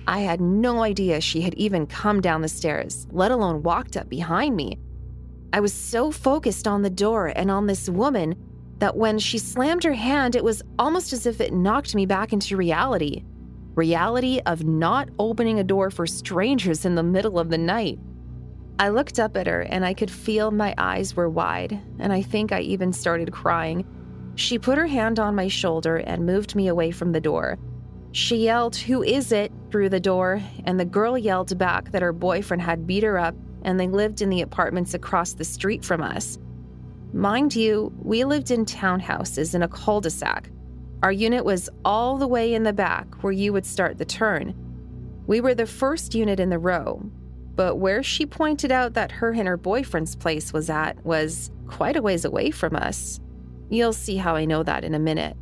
I 0.07 0.21
had 0.21 0.41
no 0.41 0.81
idea 0.81 1.21
she 1.21 1.41
had 1.41 1.53
even 1.53 1.85
come 1.85 2.19
down 2.19 2.41
the 2.41 2.47
stairs, 2.47 3.05
let 3.11 3.29
alone 3.29 3.61
walked 3.61 3.95
up 3.95 4.09
behind 4.09 4.55
me. 4.55 4.79
I 5.53 5.59
was 5.59 5.71
so 5.71 6.09
focused 6.09 6.67
on 6.67 6.81
the 6.81 6.89
door 6.89 7.27
and 7.27 7.51
on 7.51 7.67
this 7.67 7.87
woman 7.87 8.33
that 8.79 8.97
when 8.97 9.19
she 9.19 9.37
slammed 9.37 9.83
her 9.83 9.93
hand, 9.93 10.35
it 10.35 10.43
was 10.43 10.63
almost 10.79 11.13
as 11.13 11.27
if 11.27 11.39
it 11.39 11.53
knocked 11.53 11.93
me 11.93 12.07
back 12.07 12.33
into 12.33 12.57
reality. 12.57 13.23
Reality 13.75 14.41
of 14.47 14.63
not 14.63 15.09
opening 15.19 15.59
a 15.59 15.63
door 15.63 15.91
for 15.91 16.07
strangers 16.07 16.85
in 16.85 16.95
the 16.95 17.03
middle 17.03 17.37
of 17.37 17.49
the 17.49 17.57
night. 17.59 17.99
I 18.79 18.87
looked 18.87 19.19
up 19.19 19.35
at 19.35 19.45
her 19.45 19.61
and 19.63 19.83
I 19.83 19.93
could 19.93 20.09
feel 20.09 20.51
my 20.51 20.73
eyes 20.77 21.13
were 21.13 21.29
wide, 21.29 21.77
and 21.99 22.13
I 22.13 22.21
think 22.21 22.53
I 22.53 22.61
even 22.61 22.93
started 22.93 23.33
crying. 23.33 23.85
She 24.35 24.57
put 24.57 24.77
her 24.77 24.87
hand 24.87 25.19
on 25.19 25.35
my 25.35 25.49
shoulder 25.49 25.97
and 25.97 26.25
moved 26.25 26.55
me 26.55 26.69
away 26.69 26.91
from 26.91 27.11
the 27.11 27.19
door. 27.19 27.59
She 28.13 28.37
yelled, 28.37 28.77
Who 28.77 29.03
is 29.03 29.33
it? 29.33 29.51
through 29.69 29.89
the 29.89 29.99
door, 29.99 30.41
and 30.63 30.79
the 30.79 30.85
girl 30.85 31.17
yelled 31.17 31.57
back 31.57 31.91
that 31.91 32.01
her 32.01 32.13
boyfriend 32.13 32.61
had 32.61 32.87
beat 32.87 33.03
her 33.03 33.19
up 33.19 33.35
and 33.63 33.77
they 33.77 33.89
lived 33.89 34.21
in 34.21 34.29
the 34.29 34.41
apartments 34.41 34.93
across 34.93 35.33
the 35.33 35.43
street 35.43 35.83
from 35.83 36.01
us. 36.01 36.39
Mind 37.11 37.53
you, 37.55 37.91
we 38.01 38.23
lived 38.23 38.49
in 38.49 38.65
townhouses 38.65 39.53
in 39.53 39.61
a 39.61 39.67
cul 39.67 39.99
de 39.99 40.09
sac. 40.09 40.49
Our 41.03 41.11
unit 41.11 41.43
was 41.43 41.69
all 41.83 42.17
the 42.17 42.27
way 42.27 42.53
in 42.53 42.63
the 42.63 42.71
back 42.71 43.23
where 43.23 43.33
you 43.33 43.51
would 43.51 43.65
start 43.65 43.97
the 43.97 44.05
turn. 44.05 44.53
We 45.27 45.41
were 45.41 45.53
the 45.53 45.65
first 45.65 46.15
unit 46.15 46.39
in 46.39 46.49
the 46.49 46.59
row, 46.59 47.03
but 47.59 47.75
where 47.75 48.01
she 48.01 48.25
pointed 48.25 48.71
out 48.71 48.93
that 48.93 49.11
her 49.11 49.31
and 49.31 49.45
her 49.45 49.57
boyfriend's 49.57 50.15
place 50.15 50.53
was 50.53 50.69
at 50.69 50.95
was 51.03 51.51
quite 51.67 51.97
a 51.97 52.01
ways 52.01 52.23
away 52.23 52.51
from 52.51 52.73
us. 52.73 53.19
You'll 53.69 53.91
see 53.91 54.15
how 54.15 54.33
I 54.33 54.45
know 54.45 54.63
that 54.63 54.85
in 54.85 54.95
a 54.95 54.99
minute. 54.99 55.35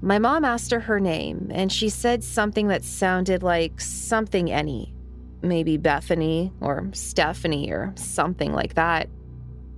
My 0.00 0.20
mom 0.20 0.44
asked 0.44 0.70
her 0.70 0.78
her 0.78 1.00
name, 1.00 1.50
and 1.52 1.72
she 1.72 1.88
said 1.88 2.22
something 2.22 2.68
that 2.68 2.84
sounded 2.84 3.42
like 3.42 3.80
something 3.80 4.48
any. 4.48 4.94
Maybe 5.42 5.76
Bethany 5.76 6.52
or 6.60 6.88
Stephanie 6.92 7.72
or 7.72 7.94
something 7.96 8.52
like 8.52 8.74
that. 8.74 9.08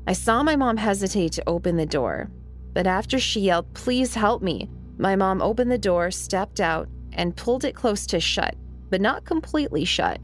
I 0.07 0.13
saw 0.13 0.43
my 0.43 0.57
mom 0.57 0.77
hesitate 0.77 1.33
to 1.33 1.49
open 1.49 1.79
the 1.79 1.87
door, 1.87 2.31
but 2.75 2.87
after 2.87 3.19
she 3.19 3.41
yelled, 3.41 3.73
Please 3.73 4.15
help 4.15 4.43
me, 4.43 4.69
my 4.99 5.17
mom 5.17 5.41
opened 5.41 5.71
the 5.71 5.79
door, 5.79 6.11
stepped 6.11 6.61
out, 6.61 6.91
and 7.15 7.35
pulled 7.35 7.65
it 7.65 7.75
close 7.75 8.05
to 8.09 8.21
shut, 8.21 8.57
but 8.91 9.01
not 9.01 9.25
completely 9.25 9.87
shut. 9.87 10.21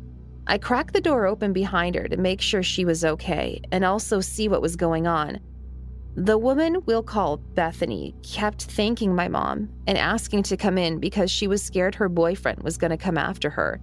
I 0.51 0.57
cracked 0.57 0.95
the 0.95 1.01
door 1.03 1.27
open 1.27 1.53
behind 1.53 1.95
her 1.95 2.09
to 2.09 2.17
make 2.17 2.41
sure 2.41 2.63
she 2.63 2.87
was 2.87 3.05
okay 3.05 3.61
and 3.71 3.85
also 3.85 4.21
see 4.21 4.49
what 4.49 4.63
was 4.63 4.77
going 4.77 5.07
on. 5.07 5.41
The 6.17 6.39
woman 6.39 6.79
we'll 6.87 7.03
call 7.03 7.37
Bethany 7.37 8.15
kept 8.23 8.63
thanking 8.63 9.15
my 9.15 9.29
mom 9.29 9.69
and 9.87 9.99
asking 9.99 10.45
to 10.45 10.57
come 10.57 10.79
in 10.79 11.01
because 11.01 11.31
she 11.31 11.47
was 11.47 11.63
scared 11.63 11.95
her 11.95 12.09
boyfriend 12.09 12.63
was 12.63 12.79
going 12.79 12.91
to 12.91 12.97
come 12.97 13.19
after 13.19 13.51
her. 13.51 13.79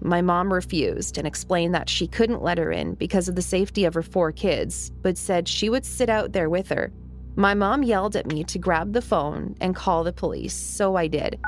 My 0.00 0.22
mom 0.22 0.50
refused 0.50 1.18
and 1.18 1.26
explained 1.26 1.74
that 1.74 1.90
she 1.90 2.08
couldn't 2.08 2.42
let 2.42 2.56
her 2.56 2.72
in 2.72 2.94
because 2.94 3.28
of 3.28 3.36
the 3.36 3.42
safety 3.42 3.84
of 3.84 3.92
her 3.92 4.02
four 4.02 4.32
kids, 4.32 4.90
but 5.02 5.18
said 5.18 5.46
she 5.46 5.68
would 5.68 5.84
sit 5.84 6.08
out 6.08 6.32
there 6.32 6.48
with 6.48 6.70
her. 6.70 6.90
My 7.36 7.52
mom 7.52 7.82
yelled 7.82 8.16
at 8.16 8.26
me 8.26 8.44
to 8.44 8.58
grab 8.58 8.94
the 8.94 9.02
phone 9.02 9.54
and 9.60 9.76
call 9.76 10.04
the 10.04 10.12
police, 10.12 10.54
so 10.54 10.96
I 10.96 11.06
did. 11.06 11.38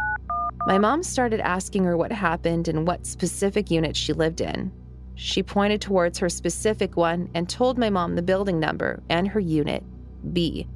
My 0.66 0.78
mom 0.78 1.02
started 1.02 1.40
asking 1.40 1.84
her 1.84 1.96
what 1.96 2.10
happened 2.10 2.68
and 2.68 2.86
what 2.86 3.06
specific 3.06 3.70
unit 3.70 3.94
she 3.94 4.14
lived 4.14 4.40
in. 4.40 4.72
She 5.14 5.42
pointed 5.42 5.80
towards 5.80 6.18
her 6.18 6.28
specific 6.28 6.96
one 6.96 7.28
and 7.34 7.48
told 7.48 7.78
my 7.78 7.90
mom 7.90 8.14
the 8.14 8.22
building 8.22 8.58
number 8.58 9.02
and 9.10 9.28
her 9.28 9.40
unit, 9.40 9.84
B. 10.32 10.66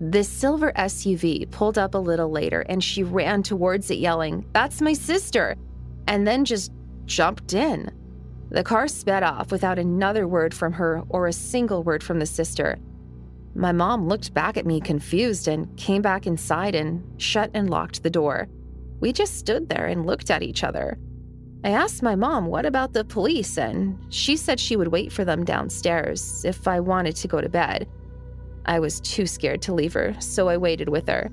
This 0.00 0.28
silver 0.28 0.72
SUV 0.72 1.50
pulled 1.50 1.76
up 1.76 1.94
a 1.94 1.98
little 1.98 2.30
later 2.30 2.60
and 2.68 2.82
she 2.82 3.02
ran 3.02 3.42
towards 3.42 3.90
it, 3.90 3.98
yelling, 3.98 4.46
That's 4.52 4.80
my 4.80 4.92
sister! 4.92 5.56
and 6.06 6.26
then 6.26 6.44
just 6.44 6.72
jumped 7.04 7.52
in. 7.52 7.90
The 8.50 8.62
car 8.62 8.88
sped 8.88 9.24
off 9.24 9.50
without 9.50 9.78
another 9.78 10.26
word 10.26 10.54
from 10.54 10.72
her 10.74 11.02
or 11.08 11.26
a 11.26 11.32
single 11.32 11.82
word 11.82 12.02
from 12.02 12.20
the 12.20 12.26
sister. 12.26 12.78
My 13.54 13.72
mom 13.72 14.06
looked 14.06 14.32
back 14.32 14.56
at 14.56 14.64
me 14.64 14.80
confused 14.80 15.48
and 15.48 15.76
came 15.76 16.00
back 16.00 16.26
inside 16.26 16.74
and 16.74 17.02
shut 17.20 17.50
and 17.52 17.68
locked 17.68 18.02
the 18.02 18.10
door. 18.10 18.48
We 19.00 19.12
just 19.12 19.36
stood 19.36 19.68
there 19.68 19.86
and 19.86 20.06
looked 20.06 20.30
at 20.30 20.42
each 20.42 20.64
other. 20.64 20.98
I 21.64 21.70
asked 21.70 22.02
my 22.02 22.14
mom 22.14 22.46
what 22.46 22.66
about 22.66 22.92
the 22.92 23.04
police, 23.04 23.58
and 23.58 23.98
she 24.12 24.36
said 24.36 24.60
she 24.60 24.76
would 24.76 24.88
wait 24.88 25.12
for 25.12 25.24
them 25.24 25.44
downstairs 25.44 26.44
if 26.44 26.68
I 26.68 26.80
wanted 26.80 27.16
to 27.16 27.28
go 27.28 27.40
to 27.40 27.48
bed. 27.48 27.88
I 28.66 28.78
was 28.80 29.00
too 29.00 29.26
scared 29.26 29.62
to 29.62 29.74
leave 29.74 29.94
her, 29.94 30.14
so 30.20 30.48
I 30.48 30.56
waited 30.56 30.88
with 30.88 31.08
her. 31.08 31.30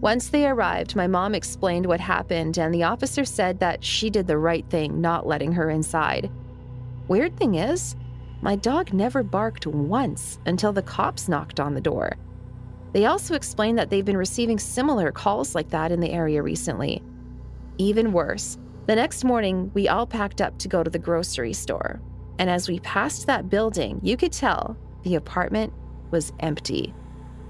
Once 0.00 0.28
they 0.28 0.46
arrived, 0.46 0.96
my 0.96 1.06
mom 1.06 1.34
explained 1.34 1.86
what 1.86 2.00
happened, 2.00 2.58
and 2.58 2.74
the 2.74 2.82
officer 2.82 3.24
said 3.24 3.60
that 3.60 3.84
she 3.84 4.10
did 4.10 4.26
the 4.26 4.38
right 4.38 4.68
thing 4.68 5.00
not 5.00 5.26
letting 5.26 5.52
her 5.52 5.70
inside. 5.70 6.30
Weird 7.08 7.36
thing 7.36 7.54
is, 7.54 7.96
my 8.42 8.56
dog 8.56 8.92
never 8.92 9.22
barked 9.22 9.66
once 9.66 10.38
until 10.46 10.72
the 10.72 10.82
cops 10.82 11.28
knocked 11.28 11.60
on 11.60 11.74
the 11.74 11.80
door. 11.80 12.16
They 12.94 13.06
also 13.06 13.34
explained 13.34 13.76
that 13.78 13.90
they've 13.90 14.04
been 14.04 14.16
receiving 14.16 14.56
similar 14.58 15.10
calls 15.10 15.56
like 15.56 15.68
that 15.70 15.90
in 15.90 15.98
the 15.98 16.12
area 16.12 16.40
recently. 16.42 17.02
Even 17.76 18.12
worse, 18.12 18.56
the 18.86 18.94
next 18.94 19.24
morning, 19.24 19.72
we 19.74 19.88
all 19.88 20.06
packed 20.06 20.40
up 20.40 20.58
to 20.58 20.68
go 20.68 20.84
to 20.84 20.90
the 20.90 20.98
grocery 20.98 21.54
store. 21.54 22.00
And 22.38 22.48
as 22.48 22.68
we 22.68 22.78
passed 22.78 23.26
that 23.26 23.50
building, 23.50 23.98
you 24.02 24.16
could 24.16 24.32
tell 24.32 24.76
the 25.02 25.16
apartment 25.16 25.72
was 26.12 26.32
empty. 26.38 26.94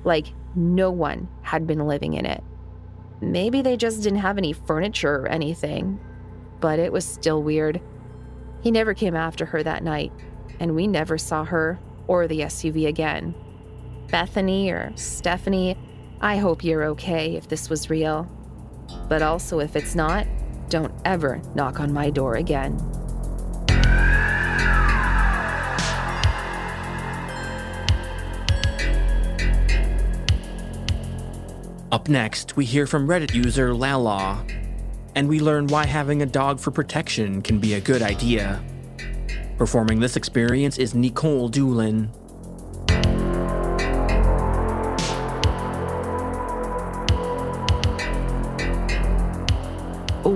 Like 0.02 0.28
no 0.54 0.90
one 0.90 1.28
had 1.42 1.66
been 1.66 1.86
living 1.86 2.14
in 2.14 2.24
it. 2.24 2.42
Maybe 3.20 3.60
they 3.60 3.76
just 3.76 4.02
didn't 4.02 4.20
have 4.20 4.38
any 4.38 4.54
furniture 4.54 5.16
or 5.16 5.28
anything, 5.28 6.00
but 6.60 6.78
it 6.78 6.90
was 6.90 7.04
still 7.04 7.42
weird. 7.42 7.82
He 8.62 8.70
never 8.70 8.94
came 8.94 9.14
after 9.14 9.44
her 9.44 9.62
that 9.62 9.84
night, 9.84 10.12
and 10.58 10.74
we 10.74 10.86
never 10.86 11.18
saw 11.18 11.44
her 11.44 11.78
or 12.06 12.26
the 12.26 12.40
SUV 12.40 12.86
again. 12.86 13.34
Bethany 14.10 14.70
or 14.70 14.92
Stephanie, 14.96 15.76
I 16.20 16.36
hope 16.36 16.64
you're 16.64 16.84
okay 16.84 17.36
if 17.36 17.48
this 17.48 17.68
was 17.68 17.90
real. 17.90 18.28
But 19.08 19.22
also, 19.22 19.60
if 19.60 19.76
it's 19.76 19.94
not, 19.94 20.26
don't 20.68 20.94
ever 21.04 21.40
knock 21.54 21.80
on 21.80 21.92
my 21.92 22.10
door 22.10 22.36
again. 22.36 22.78
Up 31.92 32.08
next, 32.08 32.56
we 32.56 32.64
hear 32.64 32.88
from 32.88 33.06
Reddit 33.06 33.34
user 33.34 33.72
Lala, 33.72 34.44
and 35.14 35.28
we 35.28 35.38
learn 35.38 35.68
why 35.68 35.86
having 35.86 36.22
a 36.22 36.26
dog 36.26 36.58
for 36.58 36.72
protection 36.72 37.40
can 37.40 37.60
be 37.60 37.74
a 37.74 37.80
good 37.80 38.02
idea. 38.02 38.60
Performing 39.58 40.00
this 40.00 40.16
experience 40.16 40.76
is 40.76 40.92
Nicole 40.94 41.48
Doolin. 41.48 42.10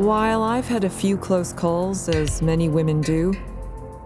While 0.08 0.42
I've 0.42 0.66
had 0.66 0.84
a 0.84 0.88
few 0.88 1.18
close 1.18 1.52
calls, 1.52 2.08
as 2.08 2.40
many 2.40 2.70
women 2.70 3.02
do, 3.02 3.34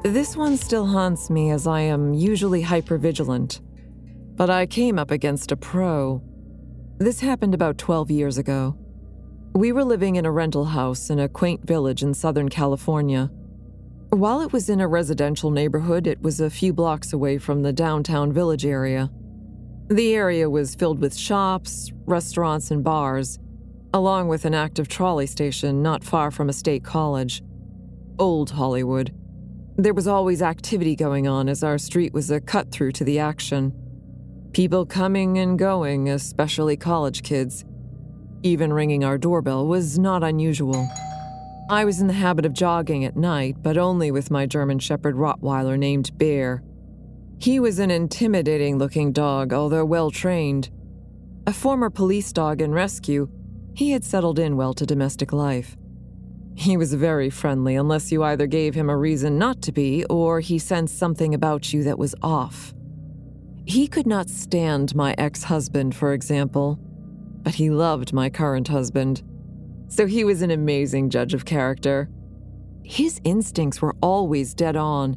this 0.02 0.36
one 0.36 0.56
still 0.56 0.84
haunts 0.84 1.30
me 1.30 1.50
as 1.52 1.64
I 1.68 1.82
am 1.82 2.12
usually 2.12 2.60
hypervigilant. 2.60 3.60
But 4.34 4.50
I 4.50 4.66
came 4.66 4.98
up 4.98 5.12
against 5.12 5.52
a 5.52 5.56
pro. 5.56 6.20
This 6.98 7.20
happened 7.20 7.54
about 7.54 7.78
12 7.78 8.10
years 8.10 8.36
ago. 8.36 8.76
We 9.54 9.70
were 9.70 9.84
living 9.84 10.16
in 10.16 10.26
a 10.26 10.32
rental 10.32 10.64
house 10.64 11.08
in 11.08 11.20
a 11.20 11.28
quaint 11.28 11.64
village 11.64 12.02
in 12.02 12.14
Southern 12.14 12.48
California. 12.48 13.30
While 14.10 14.40
it 14.40 14.52
was 14.52 14.68
in 14.68 14.80
a 14.80 14.88
residential 14.88 15.52
neighborhood, 15.52 16.08
it 16.08 16.20
was 16.20 16.40
a 16.40 16.50
few 16.50 16.72
blocks 16.72 17.12
away 17.12 17.38
from 17.38 17.62
the 17.62 17.72
downtown 17.72 18.32
village 18.32 18.66
area. 18.66 19.08
The 19.86 20.14
area 20.16 20.50
was 20.50 20.74
filled 20.74 20.98
with 20.98 21.16
shops, 21.16 21.92
restaurants, 22.06 22.72
and 22.72 22.82
bars, 22.82 23.38
along 23.94 24.28
with 24.28 24.44
an 24.44 24.54
active 24.54 24.88
trolley 24.88 25.26
station 25.26 25.82
not 25.82 26.02
far 26.02 26.30
from 26.30 26.48
a 26.48 26.52
state 26.52 26.84
college. 26.84 27.42
Old 28.18 28.50
Hollywood. 28.50 29.14
There 29.76 29.94
was 29.94 30.06
always 30.06 30.42
activity 30.42 30.96
going 30.96 31.26
on 31.26 31.48
as 31.48 31.62
our 31.62 31.78
street 31.78 32.12
was 32.12 32.30
a 32.30 32.40
cut 32.40 32.70
through 32.70 32.92
to 32.92 33.04
the 33.04 33.18
action. 33.18 33.72
People 34.52 34.84
coming 34.84 35.38
and 35.38 35.58
going, 35.58 36.10
especially 36.10 36.76
college 36.76 37.22
kids. 37.22 37.64
even 38.42 38.72
ringing 38.72 39.04
our 39.04 39.18
doorbell, 39.18 39.66
was 39.66 39.98
not 39.98 40.22
unusual. 40.24 40.88
I 41.70 41.84
was 41.84 42.00
in 42.00 42.06
the 42.06 42.12
habit 42.12 42.44
of 42.44 42.52
jogging 42.52 43.04
at 43.04 43.16
night, 43.16 43.56
but 43.62 43.78
only 43.78 44.10
with 44.10 44.30
my 44.30 44.46
German 44.46 44.78
Shepherd 44.78 45.14
Rottweiler 45.14 45.78
named 45.78 46.16
Bear. 46.18 46.62
He 47.38 47.60
was 47.60 47.78
an 47.78 47.90
intimidating 47.90 48.78
looking 48.78 49.12
dog, 49.12 49.52
although 49.52 49.84
well 49.84 50.10
trained. 50.10 50.70
A 51.46 51.52
former 51.52 51.90
police 51.90 52.32
dog 52.32 52.60
in 52.60 52.72
rescue, 52.72 53.28
he 53.74 53.90
had 53.92 54.04
settled 54.04 54.38
in 54.38 54.56
well 54.56 54.74
to 54.74 54.86
domestic 54.86 55.32
life. 55.32 55.76
He 56.54 56.76
was 56.76 56.92
very 56.94 57.30
friendly 57.30 57.76
unless 57.76 58.12
you 58.12 58.22
either 58.22 58.46
gave 58.46 58.74
him 58.74 58.90
a 58.90 58.96
reason 58.96 59.38
not 59.38 59.62
to 59.62 59.72
be 59.72 60.04
or 60.06 60.40
he 60.40 60.58
sensed 60.58 60.98
something 60.98 61.34
about 61.34 61.72
you 61.72 61.82
that 61.84 61.98
was 61.98 62.14
off. 62.22 62.74
He 63.64 63.86
could 63.86 64.06
not 64.06 64.28
stand 64.28 64.94
my 64.94 65.14
ex 65.18 65.44
husband, 65.44 65.94
for 65.94 66.12
example, 66.12 66.78
but 67.42 67.54
he 67.54 67.70
loved 67.70 68.12
my 68.12 68.28
current 68.28 68.68
husband. 68.68 69.22
So 69.88 70.06
he 70.06 70.24
was 70.24 70.42
an 70.42 70.50
amazing 70.50 71.10
judge 71.10 71.32
of 71.32 71.44
character. 71.44 72.08
His 72.82 73.20
instincts 73.24 73.80
were 73.80 73.94
always 74.02 74.54
dead 74.54 74.76
on. 74.76 75.16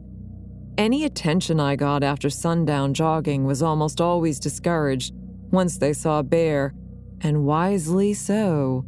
Any 0.77 1.05
attention 1.05 1.59
I 1.59 1.75
got 1.75 2.03
after 2.03 2.29
sundown 2.29 2.93
jogging 2.93 3.45
was 3.45 3.62
almost 3.62 4.00
always 4.01 4.39
discouraged 4.39 5.13
once 5.51 5.77
they 5.77 5.93
saw 5.93 6.21
bear, 6.21 6.74
and 7.22 7.45
wisely 7.45 8.13
so. 8.13 8.86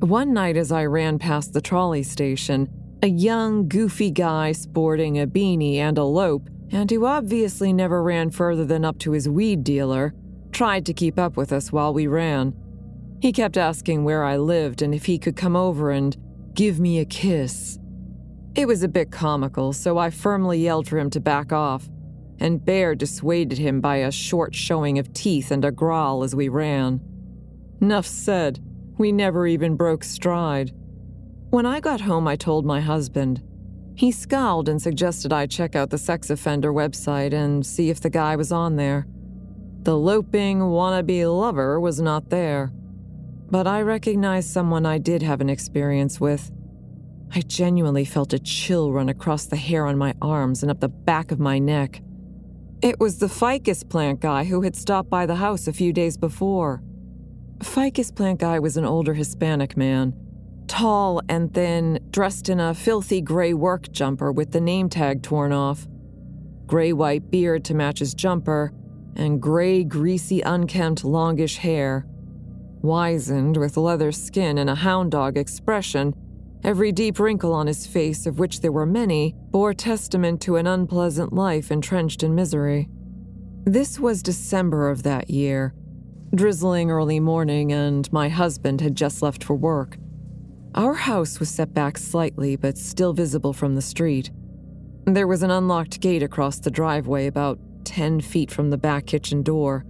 One 0.00 0.32
night, 0.32 0.56
as 0.56 0.72
I 0.72 0.86
ran 0.86 1.18
past 1.18 1.52
the 1.52 1.60
trolley 1.60 2.02
station, 2.02 2.68
a 3.02 3.06
young, 3.06 3.68
goofy 3.68 4.10
guy 4.10 4.52
sporting 4.52 5.18
a 5.20 5.26
beanie 5.26 5.76
and 5.76 5.98
a 5.98 6.04
lope, 6.04 6.48
and 6.70 6.90
who 6.90 7.06
obviously 7.06 7.72
never 7.72 8.02
ran 8.02 8.30
further 8.30 8.64
than 8.64 8.84
up 8.84 8.98
to 9.00 9.12
his 9.12 9.28
weed 9.28 9.64
dealer, 9.64 10.14
tried 10.52 10.86
to 10.86 10.94
keep 10.94 11.18
up 11.18 11.36
with 11.36 11.52
us 11.52 11.72
while 11.72 11.92
we 11.92 12.06
ran. 12.06 12.54
He 13.20 13.32
kept 13.32 13.56
asking 13.56 14.04
where 14.04 14.24
I 14.24 14.36
lived 14.36 14.80
and 14.82 14.94
if 14.94 15.06
he 15.06 15.18
could 15.18 15.36
come 15.36 15.56
over 15.56 15.90
and 15.90 16.16
give 16.54 16.80
me 16.80 16.98
a 16.98 17.04
kiss. 17.04 17.78
It 18.54 18.66
was 18.66 18.82
a 18.82 18.88
bit 18.88 19.10
comical, 19.10 19.72
so 19.72 19.98
I 19.98 20.10
firmly 20.10 20.58
yelled 20.58 20.88
for 20.88 20.98
him 20.98 21.10
to 21.10 21.20
back 21.20 21.52
off, 21.52 21.88
and 22.38 22.64
Bear 22.64 22.94
dissuaded 22.94 23.58
him 23.58 23.80
by 23.80 23.96
a 23.96 24.10
short 24.10 24.54
showing 24.54 24.98
of 24.98 25.12
teeth 25.12 25.50
and 25.50 25.64
a 25.64 25.70
growl 25.70 26.22
as 26.22 26.34
we 26.34 26.48
ran. 26.48 27.00
Nuff 27.80 28.06
said. 28.06 28.60
We 28.98 29.12
never 29.12 29.46
even 29.46 29.76
broke 29.76 30.04
stride. 30.04 30.72
When 31.48 31.64
I 31.64 31.80
got 31.80 32.02
home, 32.02 32.28
I 32.28 32.36
told 32.36 32.66
my 32.66 32.80
husband. 32.80 33.42
He 33.94 34.12
scowled 34.12 34.68
and 34.68 34.80
suggested 34.80 35.32
I 35.32 35.46
check 35.46 35.74
out 35.74 35.90
the 35.90 35.98
sex 35.98 36.30
offender 36.30 36.72
website 36.72 37.32
and 37.32 37.64
see 37.64 37.90
if 37.90 38.00
the 38.00 38.10
guy 38.10 38.36
was 38.36 38.52
on 38.52 38.76
there. 38.76 39.06
The 39.82 39.96
loping 39.96 40.60
wannabe 40.60 41.26
lover 41.26 41.80
was 41.80 42.00
not 42.00 42.28
there. 42.28 42.70
But 43.50 43.66
I 43.66 43.80
recognized 43.80 44.50
someone 44.50 44.86
I 44.86 44.98
did 44.98 45.22
have 45.22 45.40
an 45.40 45.50
experience 45.50 46.20
with. 46.20 46.52
I 47.34 47.40
genuinely 47.40 48.04
felt 48.04 48.32
a 48.32 48.38
chill 48.38 48.92
run 48.92 49.08
across 49.08 49.46
the 49.46 49.56
hair 49.56 49.86
on 49.86 49.96
my 49.96 50.14
arms 50.20 50.62
and 50.62 50.70
up 50.70 50.80
the 50.80 50.88
back 50.88 51.32
of 51.32 51.40
my 51.40 51.58
neck. 51.58 52.02
It 52.82 53.00
was 53.00 53.18
the 53.18 53.28
ficus 53.28 53.82
plant 53.82 54.20
guy 54.20 54.44
who 54.44 54.62
had 54.62 54.76
stopped 54.76 55.10
by 55.10 55.26
the 55.26 55.36
house 55.36 55.66
a 55.66 55.72
few 55.72 55.92
days 55.92 56.16
before. 56.16 56.82
Ficus 57.62 58.10
plant 58.10 58.40
guy 58.40 58.58
was 58.58 58.76
an 58.78 58.86
older 58.86 59.12
Hispanic 59.12 59.76
man, 59.76 60.14
tall 60.66 61.20
and 61.28 61.52
thin, 61.52 61.98
dressed 62.10 62.48
in 62.48 62.58
a 62.58 62.74
filthy 62.74 63.20
gray 63.20 63.52
work 63.52 63.92
jumper 63.92 64.32
with 64.32 64.52
the 64.52 64.60
name 64.60 64.88
tag 64.88 65.22
torn 65.22 65.52
off, 65.52 65.86
gray 66.66 66.92
white 66.92 67.30
beard 67.30 67.64
to 67.66 67.74
match 67.74 67.98
his 67.98 68.14
jumper, 68.14 68.72
and 69.14 69.42
gray, 69.42 69.84
greasy, 69.84 70.40
unkempt, 70.40 71.04
longish 71.04 71.58
hair. 71.58 72.06
Wizened 72.80 73.58
with 73.58 73.76
leather 73.76 74.10
skin 74.10 74.56
and 74.56 74.70
a 74.70 74.76
hound 74.76 75.10
dog 75.10 75.36
expression, 75.36 76.14
every 76.64 76.92
deep 76.92 77.18
wrinkle 77.18 77.52
on 77.52 77.66
his 77.66 77.86
face, 77.86 78.24
of 78.24 78.38
which 78.38 78.60
there 78.60 78.72
were 78.72 78.86
many, 78.86 79.34
bore 79.50 79.74
testament 79.74 80.40
to 80.40 80.56
an 80.56 80.66
unpleasant 80.66 81.34
life 81.34 81.70
entrenched 81.70 82.22
in 82.22 82.34
misery. 82.34 82.88
This 83.64 84.00
was 84.00 84.22
December 84.22 84.88
of 84.88 85.02
that 85.02 85.28
year, 85.28 85.74
Drizzling 86.32 86.92
early 86.92 87.18
morning, 87.18 87.72
and 87.72 88.10
my 88.12 88.28
husband 88.28 88.80
had 88.80 88.94
just 88.94 89.20
left 89.20 89.42
for 89.42 89.54
work. 89.56 89.96
Our 90.76 90.94
house 90.94 91.40
was 91.40 91.48
set 91.48 91.74
back 91.74 91.98
slightly, 91.98 92.54
but 92.54 92.78
still 92.78 93.12
visible 93.12 93.52
from 93.52 93.74
the 93.74 93.82
street. 93.82 94.30
There 95.06 95.26
was 95.26 95.42
an 95.42 95.50
unlocked 95.50 95.98
gate 95.98 96.22
across 96.22 96.60
the 96.60 96.70
driveway 96.70 97.26
about 97.26 97.58
10 97.82 98.20
feet 98.20 98.52
from 98.52 98.70
the 98.70 98.78
back 98.78 99.06
kitchen 99.06 99.42
door. 99.42 99.84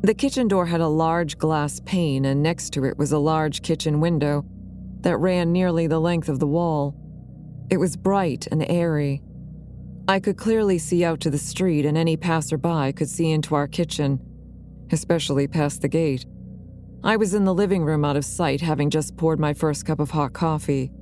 The 0.00 0.14
kitchen 0.14 0.48
door 0.48 0.66
had 0.66 0.80
a 0.80 0.88
large 0.88 1.38
glass 1.38 1.78
pane, 1.84 2.24
and 2.24 2.42
next 2.42 2.70
to 2.70 2.84
it 2.84 2.98
was 2.98 3.12
a 3.12 3.18
large 3.18 3.62
kitchen 3.62 4.00
window 4.00 4.44
that 5.02 5.18
ran 5.18 5.52
nearly 5.52 5.86
the 5.86 6.00
length 6.00 6.28
of 6.28 6.40
the 6.40 6.46
wall. 6.48 6.96
It 7.70 7.76
was 7.76 7.96
bright 7.96 8.48
and 8.50 8.68
airy. 8.68 9.22
I 10.08 10.18
could 10.18 10.36
clearly 10.36 10.78
see 10.78 11.04
out 11.04 11.20
to 11.20 11.30
the 11.30 11.38
street, 11.38 11.86
and 11.86 11.96
any 11.96 12.16
passerby 12.16 12.94
could 12.94 13.08
see 13.08 13.30
into 13.30 13.54
our 13.54 13.68
kitchen 13.68 14.18
especially 14.92 15.48
past 15.48 15.82
the 15.82 15.88
gate. 15.88 16.26
I 17.04 17.16
was 17.16 17.34
in 17.34 17.44
the 17.44 17.54
living 17.54 17.84
room 17.84 18.04
out 18.04 18.16
of 18.16 18.24
sight, 18.24 18.60
having 18.60 18.90
just 18.90 19.16
poured 19.16 19.40
my 19.40 19.54
first 19.54 19.84
cup 19.84 19.98
of 19.98 20.10
hot 20.10 20.32
coffee. 20.32 20.92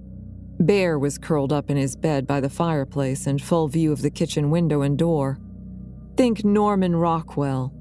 Bear 0.58 0.98
was 0.98 1.18
curled 1.18 1.52
up 1.52 1.70
in 1.70 1.76
his 1.76 1.96
bed 1.96 2.26
by 2.26 2.40
the 2.40 2.48
fireplace 2.50 3.26
in 3.26 3.38
full 3.38 3.68
view 3.68 3.92
of 3.92 4.02
the 4.02 4.10
kitchen 4.10 4.50
window 4.50 4.82
and 4.82 4.98
door. 4.98 5.38
Think 6.16 6.44
Norman 6.44 6.96
Rockwell. 6.96 7.74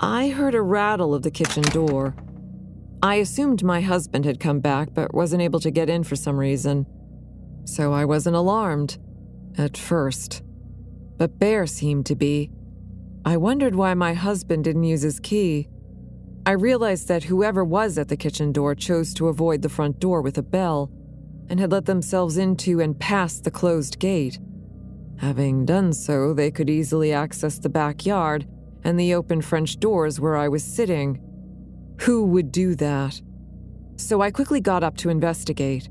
I 0.00 0.28
heard 0.28 0.54
a 0.54 0.62
rattle 0.62 1.14
of 1.14 1.22
the 1.22 1.30
kitchen 1.30 1.62
door. 1.62 2.14
I 3.02 3.16
assumed 3.16 3.62
my 3.62 3.80
husband 3.80 4.24
had 4.24 4.40
come 4.40 4.60
back 4.60 4.94
but 4.94 5.14
wasn't 5.14 5.42
able 5.42 5.60
to 5.60 5.70
get 5.70 5.88
in 5.88 6.04
for 6.04 6.16
some 6.16 6.38
reason. 6.38 6.86
So 7.64 7.92
I 7.92 8.04
wasn't 8.04 8.36
alarmed. 8.36 8.98
At 9.58 9.76
first. 9.76 10.42
But 11.16 11.38
Bear 11.38 11.66
seemed 11.66 12.06
to 12.06 12.14
be. 12.14 12.50
I 13.24 13.36
wondered 13.36 13.74
why 13.74 13.94
my 13.94 14.14
husband 14.14 14.64
didn't 14.64 14.84
use 14.84 15.02
his 15.02 15.20
key. 15.20 15.68
I 16.46 16.52
realized 16.52 17.08
that 17.08 17.24
whoever 17.24 17.62
was 17.64 17.98
at 17.98 18.08
the 18.08 18.16
kitchen 18.16 18.50
door 18.50 18.74
chose 18.74 19.12
to 19.14 19.28
avoid 19.28 19.60
the 19.60 19.68
front 19.68 20.00
door 20.00 20.22
with 20.22 20.38
a 20.38 20.42
bell 20.42 20.90
and 21.48 21.60
had 21.60 21.72
let 21.72 21.84
themselves 21.84 22.38
into 22.38 22.80
and 22.80 22.98
past 22.98 23.44
the 23.44 23.50
closed 23.50 23.98
gate. 23.98 24.38
Having 25.18 25.66
done 25.66 25.92
so, 25.92 26.32
they 26.32 26.50
could 26.50 26.70
easily 26.70 27.12
access 27.12 27.58
the 27.58 27.68
backyard 27.68 28.46
and 28.84 28.98
the 28.98 29.14
open 29.14 29.42
French 29.42 29.78
doors 29.78 30.18
where 30.18 30.36
I 30.36 30.48
was 30.48 30.64
sitting. 30.64 31.20
Who 32.02 32.24
would 32.26 32.50
do 32.50 32.74
that? 32.76 33.20
So 33.96 34.22
I 34.22 34.30
quickly 34.30 34.62
got 34.62 34.82
up 34.82 34.96
to 34.98 35.10
investigate. 35.10 35.90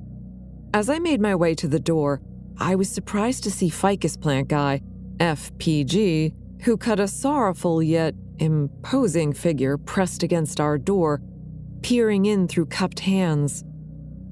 As 0.73 0.89
I 0.89 0.97
made 0.97 1.21
my 1.21 1.35
way 1.35 1.53
to 1.55 1.67
the 1.67 1.79
door, 1.79 2.21
I 2.57 2.75
was 2.75 2.89
surprised 2.89 3.43
to 3.43 3.51
see 3.51 3.69
Ficus 3.69 4.17
Plant 4.17 4.47
Guy, 4.47 4.81
FPG, 5.17 6.33
who 6.63 6.77
cut 6.77 6.99
a 6.99 7.07
sorrowful 7.07 7.81
yet 7.81 8.15
imposing 8.39 9.33
figure 9.33 9.77
pressed 9.77 10.23
against 10.23 10.59
our 10.59 10.77
door, 10.77 11.21
peering 11.81 12.25
in 12.25 12.47
through 12.47 12.65
cupped 12.65 13.01
hands. 13.01 13.63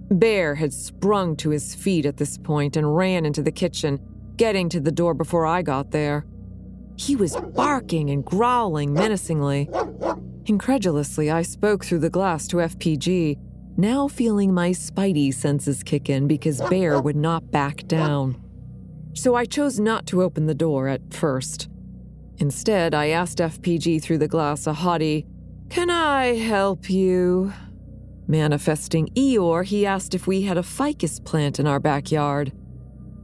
Bear 0.09 0.55
had 0.55 0.73
sprung 0.73 1.35
to 1.37 1.49
his 1.49 1.75
feet 1.75 2.05
at 2.05 2.17
this 2.17 2.37
point 2.37 2.77
and 2.77 2.95
ran 2.95 3.25
into 3.25 3.41
the 3.41 3.51
kitchen, 3.51 3.99
getting 4.37 4.69
to 4.69 4.79
the 4.79 4.91
door 4.91 5.13
before 5.13 5.45
I 5.45 5.61
got 5.61 5.91
there. 5.91 6.25
He 6.95 7.15
was 7.15 7.35
barking 7.35 8.09
and 8.09 8.23
growling 8.23 8.93
menacingly. 8.93 9.69
Incredulously, 10.45 11.29
I 11.29 11.41
spoke 11.41 11.83
through 11.83 11.99
the 11.99 12.09
glass 12.09 12.47
to 12.47 12.57
FPG, 12.57 13.37
now 13.75 14.07
feeling 14.07 14.53
my 14.53 14.71
spidey 14.71 15.33
senses 15.33 15.83
kick 15.83 16.09
in 16.09 16.27
because 16.27 16.61
Bear 16.61 16.99
would 17.01 17.15
not 17.15 17.51
back 17.51 17.85
down. 17.87 18.41
So 19.13 19.35
I 19.35 19.45
chose 19.45 19.79
not 19.79 20.07
to 20.07 20.23
open 20.23 20.45
the 20.45 20.55
door 20.55 20.87
at 20.87 21.13
first. 21.13 21.69
Instead, 22.39 22.93
I 22.93 23.07
asked 23.09 23.39
FPG 23.39 24.01
through 24.01 24.19
the 24.19 24.27
glass 24.27 24.67
a 24.67 24.73
haughty, 24.73 25.25
Can 25.69 25.89
I 25.89 26.35
help 26.35 26.89
you? 26.89 27.53
Manifesting 28.27 29.07
Eeyore, 29.15 29.63
he 29.63 29.85
asked 29.85 30.13
if 30.13 30.27
we 30.27 30.43
had 30.43 30.57
a 30.57 30.63
ficus 30.63 31.19
plant 31.19 31.59
in 31.59 31.67
our 31.67 31.79
backyard. 31.79 32.51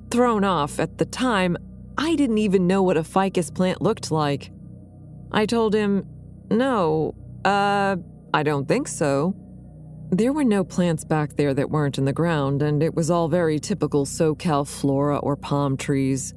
Thrown 0.09 0.43
off 0.43 0.79
at 0.79 0.97
the 0.97 1.05
time, 1.05 1.57
I 1.97 2.15
didn't 2.15 2.39
even 2.39 2.65
know 2.67 2.81
what 2.81 2.97
a 2.97 3.03
ficus 3.03 3.51
plant 3.51 3.81
looked 3.81 4.11
like. 4.11 4.51
I 5.31 5.45
told 5.45 5.73
him, 5.73 6.07
No, 6.49 7.15
uh, 7.45 7.97
I 8.33 8.43
don't 8.43 8.67
think 8.67 8.87
so. 8.87 9.35
There 10.09 10.33
were 10.33 10.43
no 10.43 10.63
plants 10.63 11.03
back 11.03 11.35
there 11.35 11.53
that 11.53 11.69
weren't 11.69 11.97
in 11.97 12.05
the 12.05 12.13
ground, 12.13 12.61
and 12.61 12.81
it 12.81 12.93
was 12.93 13.09
all 13.09 13.27
very 13.27 13.59
typical 13.59 14.05
SoCal 14.05 14.67
flora 14.67 15.17
or 15.17 15.35
palm 15.35 15.75
trees. 15.75 16.33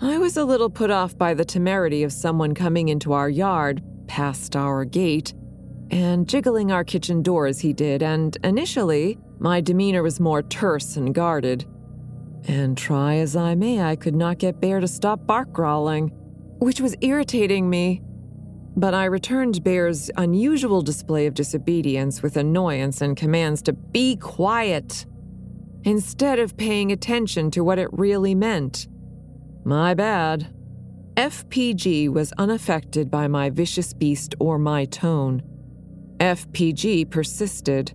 I 0.00 0.16
was 0.18 0.36
a 0.36 0.44
little 0.44 0.70
put 0.70 0.90
off 0.90 1.18
by 1.18 1.34
the 1.34 1.44
temerity 1.44 2.04
of 2.04 2.12
someone 2.12 2.54
coming 2.54 2.88
into 2.88 3.12
our 3.12 3.28
yard, 3.28 3.82
past 4.06 4.54
our 4.54 4.84
gate, 4.84 5.34
and 5.90 6.28
jiggling 6.28 6.70
our 6.70 6.84
kitchen 6.84 7.20
door 7.22 7.46
as 7.46 7.58
he 7.60 7.72
did, 7.72 8.02
and 8.02 8.36
initially, 8.44 9.18
my 9.40 9.60
demeanor 9.60 10.04
was 10.04 10.20
more 10.20 10.42
terse 10.42 10.96
and 10.96 11.14
guarded. 11.14 11.64
And 12.46 12.78
try 12.78 13.16
as 13.16 13.34
I 13.34 13.56
may, 13.56 13.80
I 13.82 13.96
could 13.96 14.14
not 14.14 14.38
get 14.38 14.60
Bear 14.60 14.78
to 14.78 14.86
stop 14.86 15.26
bark 15.26 15.52
growling, 15.52 16.08
which 16.60 16.80
was 16.80 16.94
irritating 17.00 17.68
me. 17.68 18.02
but 18.78 18.94
I 18.94 19.06
returned 19.06 19.64
Bear's 19.64 20.08
unusual 20.16 20.82
display 20.82 21.26
of 21.26 21.34
disobedience 21.34 22.22
with 22.22 22.36
annoyance 22.36 23.00
and 23.00 23.16
commands 23.16 23.60
to 23.62 23.72
be 23.72 24.14
quiet 24.16 25.04
instead 25.82 26.38
of 26.38 26.56
paying 26.56 26.92
attention 26.92 27.50
to 27.50 27.64
what 27.64 27.80
it 27.80 27.88
really 27.92 28.36
meant. 28.36 28.86
My 29.64 29.94
bad. 29.94 30.52
FPG 31.16 32.08
was 32.08 32.32
unaffected 32.38 33.10
by 33.10 33.26
my 33.26 33.50
vicious 33.50 33.92
beast 33.92 34.34
or 34.38 34.58
my 34.58 34.84
tone. 34.84 35.42
FPG 36.18 37.10
persisted. 37.10 37.92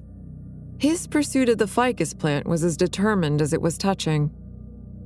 His 0.78 1.08
pursuit 1.08 1.49
of 1.49 1.58
the 1.58 1.67
ficus 1.67 2.13
plant 2.13 2.45
was 2.45 2.63
as 2.63 2.76
determined 2.76 3.41
as 3.41 3.54
it 3.54 3.62
was 3.62 3.78
touching. 3.78 4.32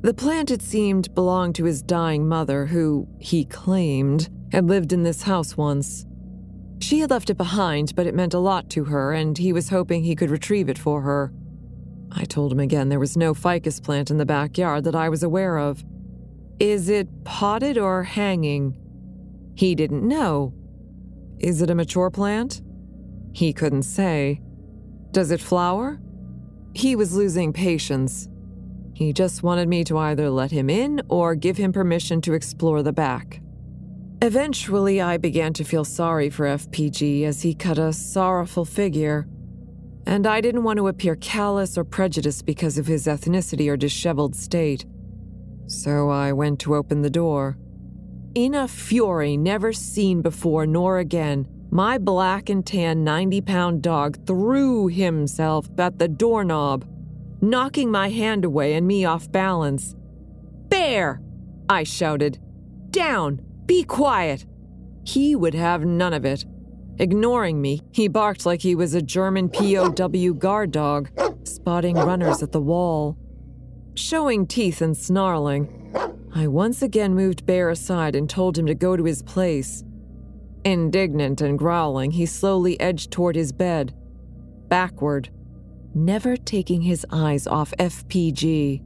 The 0.01 0.13
plant, 0.13 0.51
it 0.51 0.61
seemed, 0.61 1.13
belonged 1.13 1.55
to 1.55 1.65
his 1.65 1.81
dying 1.81 2.27
mother, 2.27 2.65
who, 2.65 3.07
he 3.19 3.45
claimed, 3.45 4.29
had 4.51 4.67
lived 4.67 4.93
in 4.93 5.03
this 5.03 5.23
house 5.23 5.57
once. 5.57 6.05
She 6.79 6.99
had 6.99 7.09
left 7.09 7.29
it 7.29 7.37
behind, 7.37 7.95
but 7.95 8.07
it 8.07 8.15
meant 8.15 8.33
a 8.33 8.39
lot 8.39 8.69
to 8.71 8.85
her, 8.85 9.13
and 9.13 9.37
he 9.37 9.51
was 9.51 9.69
hoping 9.69 10.03
he 10.03 10.15
could 10.15 10.29
retrieve 10.29 10.69
it 10.69 10.77
for 10.77 11.01
her. 11.01 11.33
I 12.11 12.25
told 12.25 12.51
him 12.51 12.59
again 12.59 12.89
there 12.89 12.99
was 12.99 13.17
no 13.17 13.33
ficus 13.33 13.79
plant 13.79 14.09
in 14.09 14.17
the 14.17 14.25
backyard 14.25 14.83
that 14.85 14.95
I 14.95 15.09
was 15.09 15.23
aware 15.23 15.57
of. 15.57 15.83
Is 16.59 16.89
it 16.89 17.07
potted 17.23 17.77
or 17.77 18.03
hanging? 18.03 18.75
He 19.55 19.75
didn't 19.75 20.07
know. 20.07 20.53
Is 21.39 21.61
it 21.61 21.69
a 21.69 21.75
mature 21.75 22.09
plant? 22.09 22.61
He 23.33 23.53
couldn't 23.53 23.83
say. 23.83 24.41
Does 25.11 25.29
it 25.29 25.39
flower? 25.39 25.99
He 26.73 26.95
was 26.95 27.15
losing 27.15 27.53
patience. 27.53 28.27
He 28.93 29.13
just 29.13 29.43
wanted 29.43 29.67
me 29.67 29.83
to 29.83 29.97
either 29.99 30.29
let 30.31 30.49
him 30.49 30.69
in 30.69 31.01
or 31.09 31.35
give 31.35 31.57
him 31.57 31.71
permission 31.71 32.21
to 32.21 32.33
explore 32.33 32.81
the 32.81 32.93
back. 32.93 33.39
Eventually, 34.23 34.99
I 34.99 35.17
began 35.17 35.53
to 35.53 35.63
feel 35.63 35.85
sorry 35.85 36.31
for 36.31 36.45
FPG 36.45 37.23
as 37.23 37.43
he 37.43 37.53
cut 37.53 37.77
a 37.77 37.93
sorrowful 37.93 38.65
figure, 38.65 39.27
and 40.07 40.25
I 40.25 40.41
didn't 40.41 40.63
want 40.63 40.77
to 40.77 40.87
appear 40.87 41.15
callous 41.15 41.77
or 41.77 41.83
prejudiced 41.83 42.47
because 42.47 42.79
of 42.79 42.87
his 42.87 43.05
ethnicity 43.05 43.69
or 43.69 43.77
disheveled 43.77 44.35
state. 44.35 44.85
So 45.67 46.09
I 46.09 46.31
went 46.31 46.59
to 46.61 46.75
open 46.75 47.01
the 47.01 47.09
door. 47.09 47.57
In 48.33 48.55
a 48.55 48.67
fury 48.67 49.35
never 49.35 49.73
seen 49.73 50.21
before 50.21 50.65
nor 50.65 50.99
again, 50.99 51.47
my 51.69 51.97
black 51.97 52.49
and 52.49 52.65
tan 52.65 53.03
90 53.03 53.41
pound 53.41 53.81
dog 53.81 54.25
threw 54.25 54.87
himself 54.87 55.67
at 55.77 55.99
the 55.99 56.07
doorknob, 56.07 56.85
knocking 57.41 57.91
my 57.91 58.09
hand 58.09 58.45
away 58.45 58.75
and 58.75 58.87
me 58.87 59.03
off 59.03 59.31
balance. 59.31 59.95
Bear! 60.69 61.21
I 61.67 61.83
shouted. 61.83 62.39
Down! 62.89 63.41
Be 63.65 63.83
quiet! 63.83 64.45
He 65.03 65.35
would 65.35 65.53
have 65.53 65.83
none 65.83 66.13
of 66.13 66.25
it. 66.25 66.45
Ignoring 66.99 67.61
me, 67.61 67.81
he 67.91 68.07
barked 68.07 68.45
like 68.45 68.61
he 68.61 68.75
was 68.75 68.93
a 68.93 69.01
German 69.01 69.49
POW 69.49 70.33
guard 70.33 70.71
dog, 70.71 71.09
spotting 71.43 71.95
runners 71.95 72.41
at 72.41 72.51
the 72.51 72.61
wall. 72.61 73.17
Showing 73.97 74.45
teeth 74.45 74.83
and 74.83 74.95
snarling, 74.95 75.91
I 76.31 76.45
once 76.45 76.83
again 76.83 77.15
moved 77.15 77.47
Bear 77.47 77.71
aside 77.71 78.15
and 78.15 78.29
told 78.29 78.55
him 78.55 78.67
to 78.67 78.75
go 78.75 78.95
to 78.95 79.03
his 79.03 79.23
place. 79.23 79.83
Indignant 80.63 81.41
and 81.41 81.57
growling, 81.57 82.11
he 82.11 82.27
slowly 82.27 82.79
edged 82.79 83.09
toward 83.09 83.35
his 83.35 83.51
bed, 83.51 83.95
backward, 84.67 85.31
never 85.95 86.37
taking 86.37 86.83
his 86.83 87.07
eyes 87.11 87.47
off 87.47 87.73
FPG. 87.79 88.83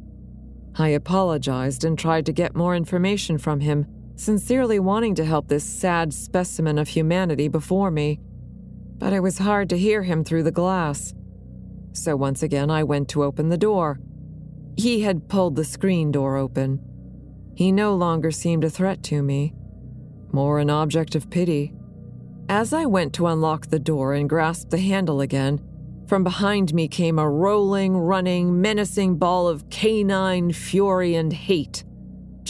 I 0.78 0.88
apologized 0.88 1.84
and 1.84 2.00
tried 2.00 2.26
to 2.28 2.32
get 2.32 2.56
more 2.56 2.74
information 2.74 3.38
from 3.38 3.60
him 3.60 3.88
sincerely 4.16 4.80
wanting 4.80 5.16
to 5.16 5.26
help 5.26 5.50
this 5.50 5.66
sad 5.66 6.14
specimen 6.14 6.78
of 6.78 6.88
humanity 6.88 7.50
before 7.50 7.92
me. 7.92 8.22
But 8.98 9.12
it 9.12 9.20
was 9.20 9.40
hard 9.40 9.68
to 9.72 9.78
hear 9.78 10.04
him 10.04 10.24
through 10.24 10.44
the 10.44 10.52
glass. 10.52 11.14
So 11.92 12.16
once 12.16 12.42
again, 12.44 12.72
I 12.72 12.86
went 12.86 13.10
to 13.10 13.26
open 13.26 13.50
the 13.50 13.58
door. 13.58 14.00
He 14.78 15.02
had 15.02 15.28
pulled 15.28 15.56
the 15.56 15.64
screen 15.64 16.12
door 16.12 16.38
open. 16.38 16.80
He 17.56 17.72
no 17.72 17.96
longer 17.96 18.32
seemed 18.32 18.64
a 18.64 18.70
threat 18.70 19.04
to 19.04 19.22
me, 19.22 19.54
more 20.32 20.60
an 20.60 20.70
object 20.70 21.16
of 21.16 21.30
pity. 21.30 21.74
As 22.50 22.74
I 22.74 22.86
went 22.86 23.14
to 23.14 23.28
unlock 23.28 23.68
the 23.68 23.80
door 23.80 24.14
and 24.14 24.28
grasp 24.30 24.70
the 24.70 24.80
handle 24.80 25.22
again, 25.22 25.62
from 26.08 26.24
behind 26.24 26.74
me 26.74 26.88
came 26.88 27.20
a 27.20 27.30
rolling, 27.30 27.96
running, 27.96 28.60
menacing 28.60 29.18
ball 29.18 29.48
of 29.48 29.70
canine 29.70 30.52
fury 30.52 31.16
and 31.16 31.32
hate 31.32 31.84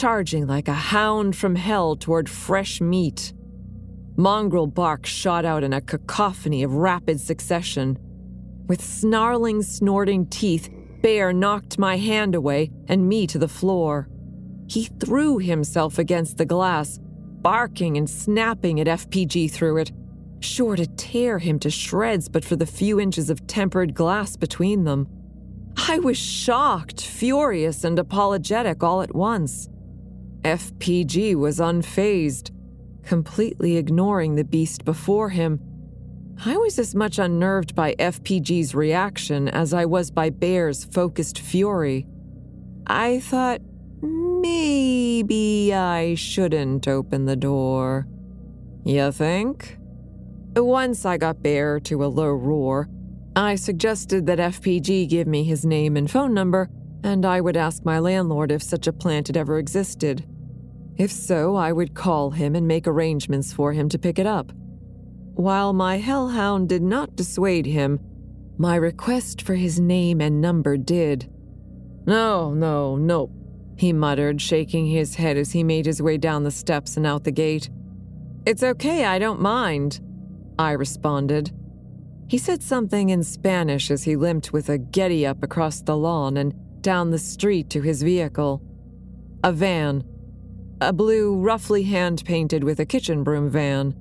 charging 0.02 0.46
like 0.48 0.68
a 0.68 0.72
hound 0.72 1.36
from 1.36 1.54
hell 1.54 1.94
toward 1.96 2.28
fresh 2.28 2.80
meat. 2.80 3.32
Mongrel 4.16 4.66
bark 4.66 5.06
shot 5.06 5.44
out 5.44 5.62
in 5.62 5.72
a 5.72 5.80
cacophony 5.80 6.62
of 6.62 6.74
rapid 6.74 7.20
succession. 7.20 7.96
With 8.66 8.82
snarling, 8.82 9.62
snorting 9.62 10.26
teeth, 10.26 10.68
Bear 11.02 11.32
knocked 11.32 11.80
my 11.80 11.96
hand 11.96 12.36
away 12.36 12.70
and 12.86 13.08
me 13.08 13.26
to 13.26 13.38
the 13.38 13.48
floor. 13.48 14.08
He 14.68 14.84
threw 14.84 15.38
himself 15.38 15.98
against 15.98 16.38
the 16.38 16.46
glass, 16.46 17.00
barking 17.02 17.96
and 17.96 18.08
snapping 18.08 18.78
at 18.78 18.86
FPG 18.86 19.50
through 19.50 19.78
it, 19.78 19.90
sure 20.38 20.76
to 20.76 20.86
tear 20.86 21.40
him 21.40 21.58
to 21.58 21.70
shreds 21.70 22.28
but 22.28 22.44
for 22.44 22.54
the 22.54 22.66
few 22.66 23.00
inches 23.00 23.30
of 23.30 23.46
tempered 23.48 23.94
glass 23.94 24.36
between 24.36 24.84
them. 24.84 25.08
I 25.76 25.98
was 25.98 26.16
shocked, 26.16 27.00
furious, 27.04 27.82
and 27.82 27.98
apologetic 27.98 28.84
all 28.84 29.02
at 29.02 29.14
once. 29.14 29.68
FPG 30.42 31.34
was 31.34 31.58
unfazed, 31.58 32.52
completely 33.02 33.76
ignoring 33.76 34.36
the 34.36 34.44
beast 34.44 34.84
before 34.84 35.30
him. 35.30 35.60
I 36.44 36.56
was 36.56 36.78
as 36.78 36.94
much 36.94 37.18
unnerved 37.18 37.74
by 37.74 37.94
FPG's 37.94 38.74
reaction 38.74 39.48
as 39.48 39.72
I 39.72 39.84
was 39.84 40.10
by 40.10 40.30
Bear's 40.30 40.84
focused 40.84 41.38
fury. 41.38 42.06
I 42.86 43.20
thought 43.20 43.60
maybe 44.00 45.72
I 45.72 46.14
shouldn't 46.16 46.88
open 46.88 47.26
the 47.26 47.36
door. 47.36 48.08
You 48.84 49.12
think? 49.12 49.78
Once 50.56 51.06
I 51.06 51.16
got 51.16 51.42
Bear 51.42 51.78
to 51.80 52.04
a 52.04 52.06
low 52.06 52.32
roar, 52.32 52.88
I 53.36 53.54
suggested 53.54 54.26
that 54.26 54.38
FPG 54.38 55.08
give 55.08 55.26
me 55.26 55.44
his 55.44 55.64
name 55.64 55.96
and 55.96 56.10
phone 56.10 56.34
number, 56.34 56.68
and 57.04 57.24
I 57.24 57.40
would 57.40 57.56
ask 57.56 57.84
my 57.84 57.98
landlord 57.98 58.50
if 58.50 58.62
such 58.62 58.86
a 58.86 58.92
plant 58.92 59.28
had 59.28 59.36
ever 59.36 59.58
existed. 59.58 60.26
If 60.96 61.10
so, 61.10 61.56
I 61.56 61.72
would 61.72 61.94
call 61.94 62.32
him 62.32 62.54
and 62.54 62.66
make 62.66 62.86
arrangements 62.86 63.52
for 63.52 63.72
him 63.72 63.88
to 63.88 63.98
pick 63.98 64.18
it 64.18 64.26
up. 64.26 64.52
While 65.34 65.72
my 65.72 65.96
hellhound 65.98 66.68
did 66.68 66.82
not 66.82 67.16
dissuade 67.16 67.66
him, 67.66 68.00
my 68.58 68.76
request 68.76 69.42
for 69.42 69.54
his 69.54 69.80
name 69.80 70.20
and 70.20 70.40
number 70.40 70.76
did. 70.76 71.30
No, 72.06 72.52
no, 72.52 72.96
no, 72.96 73.30
he 73.76 73.92
muttered, 73.92 74.40
shaking 74.40 74.86
his 74.86 75.14
head 75.14 75.36
as 75.36 75.52
he 75.52 75.64
made 75.64 75.86
his 75.86 76.02
way 76.02 76.18
down 76.18 76.44
the 76.44 76.50
steps 76.50 76.96
and 76.96 77.06
out 77.06 77.24
the 77.24 77.30
gate. 77.30 77.70
It's 78.44 78.62
okay, 78.62 79.04
I 79.04 79.18
don't 79.18 79.40
mind, 79.40 80.00
I 80.58 80.72
responded. 80.72 81.50
He 82.28 82.38
said 82.38 82.62
something 82.62 83.10
in 83.10 83.22
Spanish 83.22 83.90
as 83.90 84.04
he 84.04 84.16
limped 84.16 84.52
with 84.52 84.68
a 84.68 84.78
getty 84.78 85.26
up 85.26 85.42
across 85.42 85.80
the 85.80 85.96
lawn 85.96 86.36
and 86.36 86.54
down 86.82 87.10
the 87.10 87.18
street 87.18 87.70
to 87.70 87.80
his 87.80 88.02
vehicle. 88.02 88.62
A 89.44 89.52
van, 89.52 90.04
a 90.80 90.92
blue, 90.92 91.36
roughly 91.36 91.84
hand 91.84 92.22
painted 92.24 92.64
with 92.64 92.80
a 92.80 92.86
kitchen 92.86 93.22
broom 93.22 93.48
van, 93.48 93.94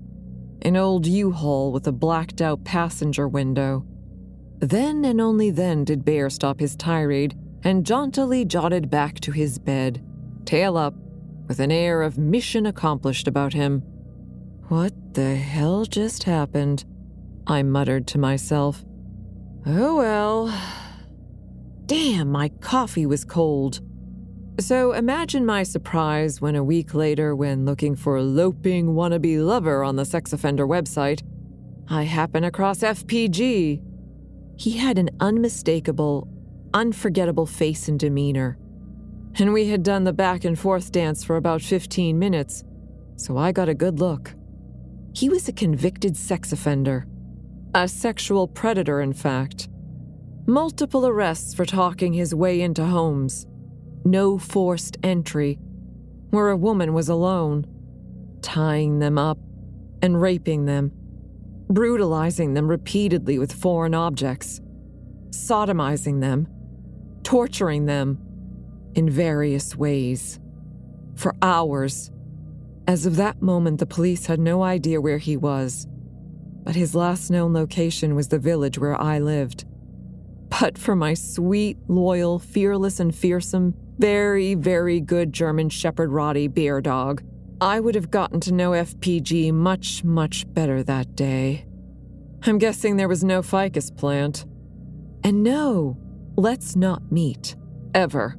an 0.62 0.78
old 0.78 1.06
U 1.06 1.32
Haul 1.32 1.72
with 1.72 1.88
a 1.88 1.92
blacked 1.92 2.42
out 2.42 2.64
passenger 2.64 3.28
window. 3.28 3.86
Then 4.60 5.04
and 5.06 5.20
only 5.20 5.50
then 5.50 5.84
did 5.84 6.06
Bear 6.06 6.30
stop 6.30 6.60
his 6.60 6.76
tirade 6.76 7.36
and 7.64 7.86
jauntily 7.86 8.46
jotted 8.46 8.90
back 8.90 9.20
to 9.22 9.32
his 9.32 9.60
bed, 9.60 10.04
tail 10.46 10.78
up, 10.78 10.96
with 11.48 11.60
an 11.60 11.72
air 11.72 12.02
of 12.02 12.18
mission 12.18 12.66
accomplished 12.66 13.28
about 13.28 13.54
him. 13.54 13.82
What 14.68 14.94
the 15.14 15.36
hell 15.36 15.86
just 15.86 16.24
happened? 16.24 16.86
I 17.46 17.64
muttered 17.64 18.08
to 18.08 18.18
myself. 18.18 18.86
Oh 19.66 19.98
well. 19.98 20.60
Damn, 21.86 22.32
my 22.32 22.50
coffee 22.62 23.06
was 23.06 23.26
cold. 23.26 23.82
So 24.62 24.92
imagine 24.92 25.44
my 25.44 25.64
surprise 25.64 26.40
when 26.40 26.56
a 26.56 26.64
week 26.64 26.94
later, 26.94 27.36
when 27.36 27.66
looking 27.66 27.96
for 27.96 28.18
a 28.18 28.22
loping 28.22 28.90
wannabe 28.90 29.44
lover 29.44 29.84
on 29.84 29.96
the 29.96 30.06
sex 30.06 30.34
offender 30.34 30.68
website, 30.68 31.24
I 31.90 32.04
happen 32.04 32.44
across 32.44 32.82
FPG. 32.82 33.82
He 34.58 34.78
had 34.78 35.00
an 35.00 35.10
unmistakable, 35.20 36.28
unforgettable 36.76 37.48
face 37.48 37.88
and 37.88 38.00
demeanor. 38.00 38.60
And 39.40 39.52
we 39.52 39.66
had 39.66 39.82
done 39.82 40.04
the 40.04 40.14
back 40.14 40.46
and 40.46 40.58
forth 40.58 40.92
dance 40.92 41.24
for 41.24 41.38
about 41.38 41.64
15 41.64 42.20
minutes, 42.20 42.64
so 43.16 43.38
I 43.38 43.52
got 43.52 43.68
a 43.68 43.74
good 43.74 44.00
look. 44.00 44.36
He 45.16 45.28
was 45.28 45.48
a 45.48 45.54
convicted 45.54 46.16
sex 46.16 46.52
offender, 46.52 47.08
a 47.74 47.88
sexual 47.88 48.48
predator, 48.48 49.02
in 49.02 49.14
fact. 49.14 49.70
Multiple 50.46 51.08
arrests 51.08 51.56
for 51.56 51.66
talking 51.66 52.14
his 52.14 52.36
way 52.36 52.62
into 52.62 52.86
homes 52.86 53.48
no 54.04 54.38
forced 54.38 54.98
entry, 55.04 55.60
where 56.30 56.50
a 56.50 56.58
woman 56.58 56.94
was 56.94 57.10
alone, 57.10 57.66
tying 58.42 59.00
them 59.00 59.18
up, 59.18 59.38
and 60.02 60.22
raping 60.22 60.66
them, 60.66 60.92
brutalizing 61.70 62.54
them 62.54 62.68
repeatedly 62.68 63.38
with 63.38 63.52
foreign 63.54 63.94
objects, 63.94 64.62
sodomizing 65.30 66.22
them, 66.22 66.48
torturing 67.24 67.86
them 67.86 68.18
in 68.96 69.10
various 69.10 69.76
ways. 69.76 70.40
For 71.16 71.36
hours. 71.42 72.12
As 72.88 73.06
of 73.06 73.16
that 73.18 73.42
moment, 73.42 73.80
the 73.80 73.86
police 73.86 74.26
had 74.26 74.40
no 74.40 74.64
idea 74.64 75.00
where 75.00 75.20
he 75.20 75.38
was, 75.38 75.86
but 76.64 76.76
his 76.76 76.96
last 76.96 77.30
known 77.30 77.54
location 77.54 78.16
was 78.16 78.30
the 78.30 78.40
village 78.40 78.80
where 78.80 79.00
I 79.00 79.20
lived. 79.20 79.66
But 80.60 80.78
for 80.78 80.96
my 80.96 81.14
sweet, 81.14 81.78
loyal, 81.88 82.40
fearless, 82.40 83.00
and 83.00 83.16
fearsome, 83.16 83.76
very, 84.02 84.56
very 84.56 85.00
good 85.00 85.32
German 85.32 85.70
Shepherd 85.70 86.10
Roddy 86.10 86.48
bear 86.48 86.82
dog, 86.82 87.22
I 87.62 87.80
would 87.80 87.94
have 87.94 88.10
gotten 88.10 88.40
to 88.40 88.52
know 88.52 88.72
FPG 88.72 89.54
much, 89.54 90.04
much 90.04 90.52
better 90.52 90.82
that 90.82 91.16
day. 91.16 91.68
I'm 92.44 92.58
guessing 92.58 92.98
there 92.98 93.08
was 93.08 93.24
no 93.24 93.44
ficus 93.44 93.92
plant. 93.92 94.46
And 95.24 95.44
no, 95.44 96.00
let's 96.36 96.76
not 96.76 97.12
meet. 97.12 97.56
Ever. 97.94 98.36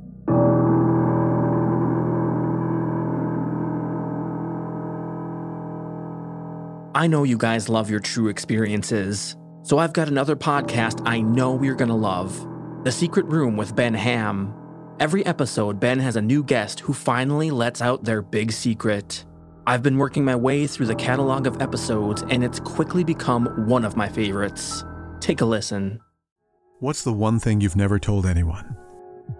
I 6.96 7.07
know 7.07 7.22
you 7.22 7.38
guys 7.38 7.68
love 7.68 7.88
your 7.88 8.01
true 8.01 8.27
experiences, 8.27 9.37
so 9.62 9.79
I've 9.79 9.92
got 9.92 10.09
another 10.09 10.35
podcast 10.35 11.03
I 11.07 11.20
know 11.20 11.62
you're 11.62 11.77
gonna 11.77 11.96
love 11.96 12.44
The 12.83 12.90
Secret 12.90 13.27
Room 13.27 13.57
with 13.57 13.77
Ben 13.77 13.94
Ham. 13.94 14.57
Every 15.02 15.26
episode, 15.26 15.80
Ben 15.80 15.98
has 15.98 16.14
a 16.14 16.22
new 16.22 16.44
guest 16.44 16.78
who 16.78 16.92
finally 16.92 17.50
lets 17.50 17.82
out 17.82 18.04
their 18.04 18.22
big 18.22 18.52
secret. 18.52 19.24
I've 19.66 19.82
been 19.82 19.98
working 19.98 20.24
my 20.24 20.36
way 20.36 20.68
through 20.68 20.86
the 20.86 20.94
catalog 20.94 21.48
of 21.48 21.60
episodes, 21.60 22.22
and 22.30 22.44
it's 22.44 22.60
quickly 22.60 23.02
become 23.02 23.46
one 23.66 23.84
of 23.84 23.96
my 23.96 24.08
favorites. 24.08 24.84
Take 25.18 25.40
a 25.40 25.44
listen. 25.44 25.98
What's 26.78 27.02
the 27.02 27.12
one 27.12 27.40
thing 27.40 27.60
you've 27.60 27.74
never 27.74 27.98
told 27.98 28.26
anyone? 28.26 28.76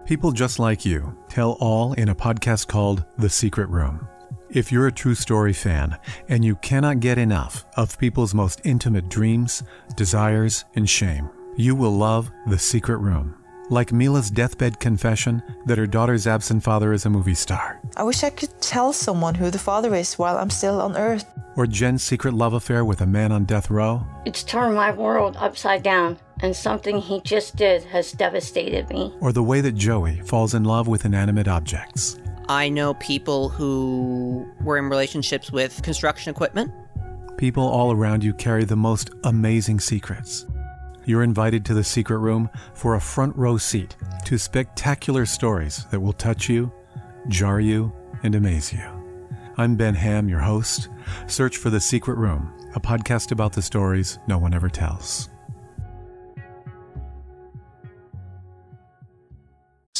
People 0.05 0.33
just 0.33 0.59
like 0.59 0.83
you 0.83 1.17
tell 1.29 1.53
all 1.61 1.93
in 1.93 2.09
a 2.09 2.15
podcast 2.15 2.67
called 2.67 3.05
The 3.17 3.29
Secret 3.29 3.69
Room. 3.69 4.05
If 4.49 4.69
you're 4.69 4.87
a 4.87 4.91
true 4.91 5.15
story 5.15 5.53
fan 5.53 5.97
and 6.27 6.43
you 6.43 6.57
cannot 6.57 6.99
get 6.99 7.17
enough 7.17 7.65
of 7.77 7.97
people's 7.97 8.33
most 8.33 8.59
intimate 8.65 9.07
dreams, 9.07 9.63
desires, 9.95 10.65
and 10.75 10.89
shame, 10.89 11.29
you 11.55 11.73
will 11.73 11.95
love 11.95 12.29
The 12.47 12.59
Secret 12.59 12.97
Room 12.97 13.37
like 13.73 13.91
Mila's 13.91 14.29
deathbed 14.29 14.79
confession 14.79 15.43
that 15.65 15.77
her 15.77 15.87
daughter's 15.87 16.27
absent 16.27 16.63
father 16.63 16.93
is 16.93 17.05
a 17.05 17.09
movie 17.09 17.33
star. 17.33 17.81
I 17.97 18.03
wish 18.03 18.23
I 18.23 18.29
could 18.29 18.61
tell 18.61 18.93
someone 18.93 19.35
who 19.35 19.49
the 19.49 19.59
father 19.59 19.93
is 19.95 20.13
while 20.17 20.37
I'm 20.37 20.49
still 20.49 20.79
on 20.79 20.95
Earth. 20.95 21.25
Or 21.55 21.67
Jen's 21.67 22.03
secret 22.03 22.33
love 22.33 22.53
affair 22.53 22.85
with 22.85 23.01
a 23.01 23.05
man 23.05 23.31
on 23.31 23.45
death 23.45 23.69
row. 23.69 24.05
It's 24.25 24.43
turned 24.43 24.75
my 24.75 24.91
world 24.91 25.35
upside 25.37 25.83
down, 25.83 26.17
and 26.41 26.55
something 26.55 26.99
he 26.99 27.21
just 27.21 27.55
did 27.55 27.83
has 27.85 28.11
devastated 28.11 28.89
me. 28.89 29.13
Or 29.19 29.31
the 29.31 29.43
way 29.43 29.61
that 29.61 29.73
Joey 29.75 30.21
falls 30.21 30.53
in 30.53 30.63
love 30.63 30.87
with 30.87 31.05
inanimate 31.05 31.47
objects. 31.47 32.19
I 32.49 32.69
know 32.69 32.93
people 32.95 33.49
who 33.49 34.47
were 34.61 34.77
in 34.77 34.89
relationships 34.89 35.51
with 35.51 35.81
construction 35.83 36.29
equipment. 36.31 36.71
People 37.37 37.63
all 37.63 37.91
around 37.91 38.23
you 38.23 38.33
carry 38.33 38.63
the 38.63 38.75
most 38.75 39.09
amazing 39.23 39.79
secrets. 39.79 40.45
You're 41.05 41.23
invited 41.23 41.65
to 41.65 41.73
the 41.73 41.83
secret 41.83 42.19
room 42.19 42.49
for 42.73 42.95
a 42.95 43.01
front 43.01 43.35
row 43.35 43.57
seat 43.57 43.95
to 44.25 44.37
spectacular 44.37 45.25
stories 45.25 45.85
that 45.91 45.99
will 45.99 46.13
touch 46.13 46.47
you, 46.47 46.71
jar 47.27 47.59
you, 47.59 47.91
and 48.23 48.35
amaze 48.35 48.71
you. 48.71 48.83
I'm 49.57 49.75
Ben 49.75 49.95
Ham, 49.95 50.29
your 50.29 50.39
host. 50.39 50.89
Search 51.27 51.57
for 51.57 51.69
The 51.69 51.81
Secret 51.81 52.17
Room, 52.17 52.53
a 52.73 52.79
podcast 52.79 53.31
about 53.31 53.53
the 53.53 53.61
stories 53.61 54.17
no 54.27 54.37
one 54.37 54.53
ever 54.53 54.69
tells. 54.69 55.29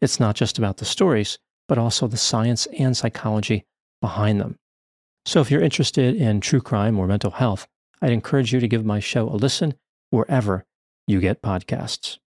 It's 0.00 0.20
not 0.20 0.36
just 0.36 0.58
about 0.58 0.76
the 0.76 0.84
stories, 0.84 1.38
but 1.68 1.78
also 1.78 2.06
the 2.06 2.16
science 2.16 2.66
and 2.78 2.96
psychology 2.96 3.64
behind 4.00 4.40
them. 4.40 4.56
So 5.24 5.40
if 5.40 5.50
you're 5.50 5.62
interested 5.62 6.14
in 6.14 6.40
true 6.40 6.60
crime 6.60 6.98
or 6.98 7.06
mental 7.06 7.32
health, 7.32 7.66
I'd 8.00 8.12
encourage 8.12 8.52
you 8.52 8.60
to 8.60 8.68
give 8.68 8.84
my 8.84 9.00
show 9.00 9.28
a 9.28 9.34
listen 9.34 9.74
wherever 10.10 10.64
you 11.06 11.20
get 11.20 11.42
podcasts. 11.42 12.18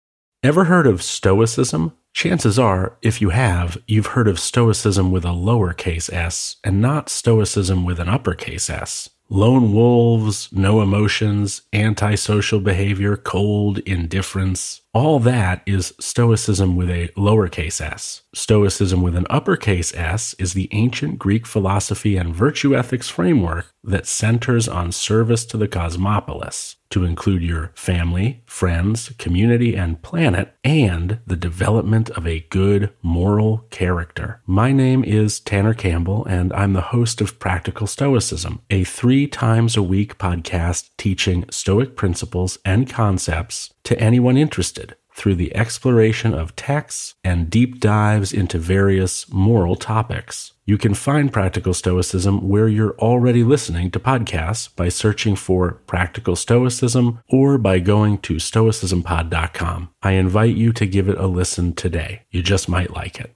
Ever 0.42 0.64
heard 0.64 0.86
of 0.86 1.02
Stoicism? 1.02 1.92
Chances 2.14 2.58
are, 2.58 2.96
if 3.02 3.20
you 3.20 3.30
have, 3.30 3.78
you've 3.86 4.06
heard 4.08 4.28
of 4.28 4.40
Stoicism 4.40 5.12
with 5.12 5.24
a 5.24 5.28
lowercase 5.28 6.12
s 6.12 6.56
and 6.64 6.80
not 6.80 7.08
Stoicism 7.08 7.84
with 7.84 8.00
an 8.00 8.08
uppercase 8.08 8.70
s. 8.70 9.10
Lone 9.30 9.74
wolves, 9.74 10.48
no 10.52 10.80
emotions, 10.80 11.60
antisocial 11.74 12.60
behavior, 12.60 13.14
cold 13.14 13.76
indifference. 13.80 14.80
All 14.94 15.18
that 15.20 15.60
is 15.66 15.92
Stoicism 16.00 16.76
with 16.76 16.88
a 16.88 17.08
lowercase 17.08 17.78
s. 17.78 18.22
Stoicism 18.34 19.02
with 19.02 19.14
an 19.14 19.26
uppercase 19.28 19.94
s 19.94 20.34
is 20.38 20.54
the 20.54 20.70
ancient 20.72 21.18
Greek 21.18 21.46
philosophy 21.46 22.16
and 22.16 22.34
virtue 22.34 22.74
ethics 22.74 23.10
framework 23.10 23.66
that 23.84 24.06
centers 24.06 24.66
on 24.66 24.92
service 24.92 25.44
to 25.44 25.58
the 25.58 25.68
cosmopolis, 25.68 26.76
to 26.90 27.04
include 27.04 27.42
your 27.42 27.70
family, 27.74 28.42
friends, 28.46 29.12
community, 29.18 29.74
and 29.74 30.02
planet, 30.02 30.54
and 30.64 31.20
the 31.26 31.36
development 31.36 32.10
of 32.10 32.26
a 32.26 32.46
good 32.50 32.92
moral 33.02 33.66
character. 33.70 34.40
My 34.46 34.72
name 34.72 35.04
is 35.04 35.40
Tanner 35.40 35.74
Campbell, 35.74 36.24
and 36.26 36.52
I'm 36.52 36.72
the 36.72 36.80
host 36.80 37.20
of 37.20 37.38
Practical 37.38 37.86
Stoicism, 37.86 38.60
a 38.70 38.84
three 38.84 39.26
times 39.26 39.76
a 39.76 39.82
week 39.82 40.18
podcast 40.18 40.90
teaching 40.96 41.44
Stoic 41.50 41.96
principles 41.96 42.58
and 42.64 42.88
concepts 42.88 43.72
to 43.84 43.98
anyone 44.00 44.36
interested 44.36 44.96
through 45.18 45.34
the 45.34 45.54
exploration 45.54 46.32
of 46.32 46.54
texts 46.54 47.16
and 47.24 47.50
deep 47.50 47.80
dives 47.80 48.32
into 48.32 48.56
various 48.56 49.30
moral 49.30 49.74
topics. 49.74 50.52
You 50.64 50.78
can 50.78 50.94
find 50.94 51.32
Practical 51.32 51.74
Stoicism 51.74 52.48
where 52.48 52.68
you're 52.68 52.96
already 52.98 53.42
listening 53.42 53.90
to 53.90 53.98
podcasts 53.98 54.74
by 54.74 54.88
searching 54.88 55.34
for 55.34 55.72
Practical 55.88 56.36
Stoicism 56.36 57.18
or 57.28 57.58
by 57.58 57.80
going 57.80 58.18
to 58.18 58.34
stoicismpod.com. 58.34 59.90
I 60.02 60.12
invite 60.12 60.54
you 60.54 60.72
to 60.74 60.86
give 60.86 61.08
it 61.08 61.18
a 61.18 61.26
listen 61.26 61.74
today. 61.74 62.22
You 62.30 62.42
just 62.42 62.68
might 62.68 62.94
like 62.94 63.18
it. 63.18 63.34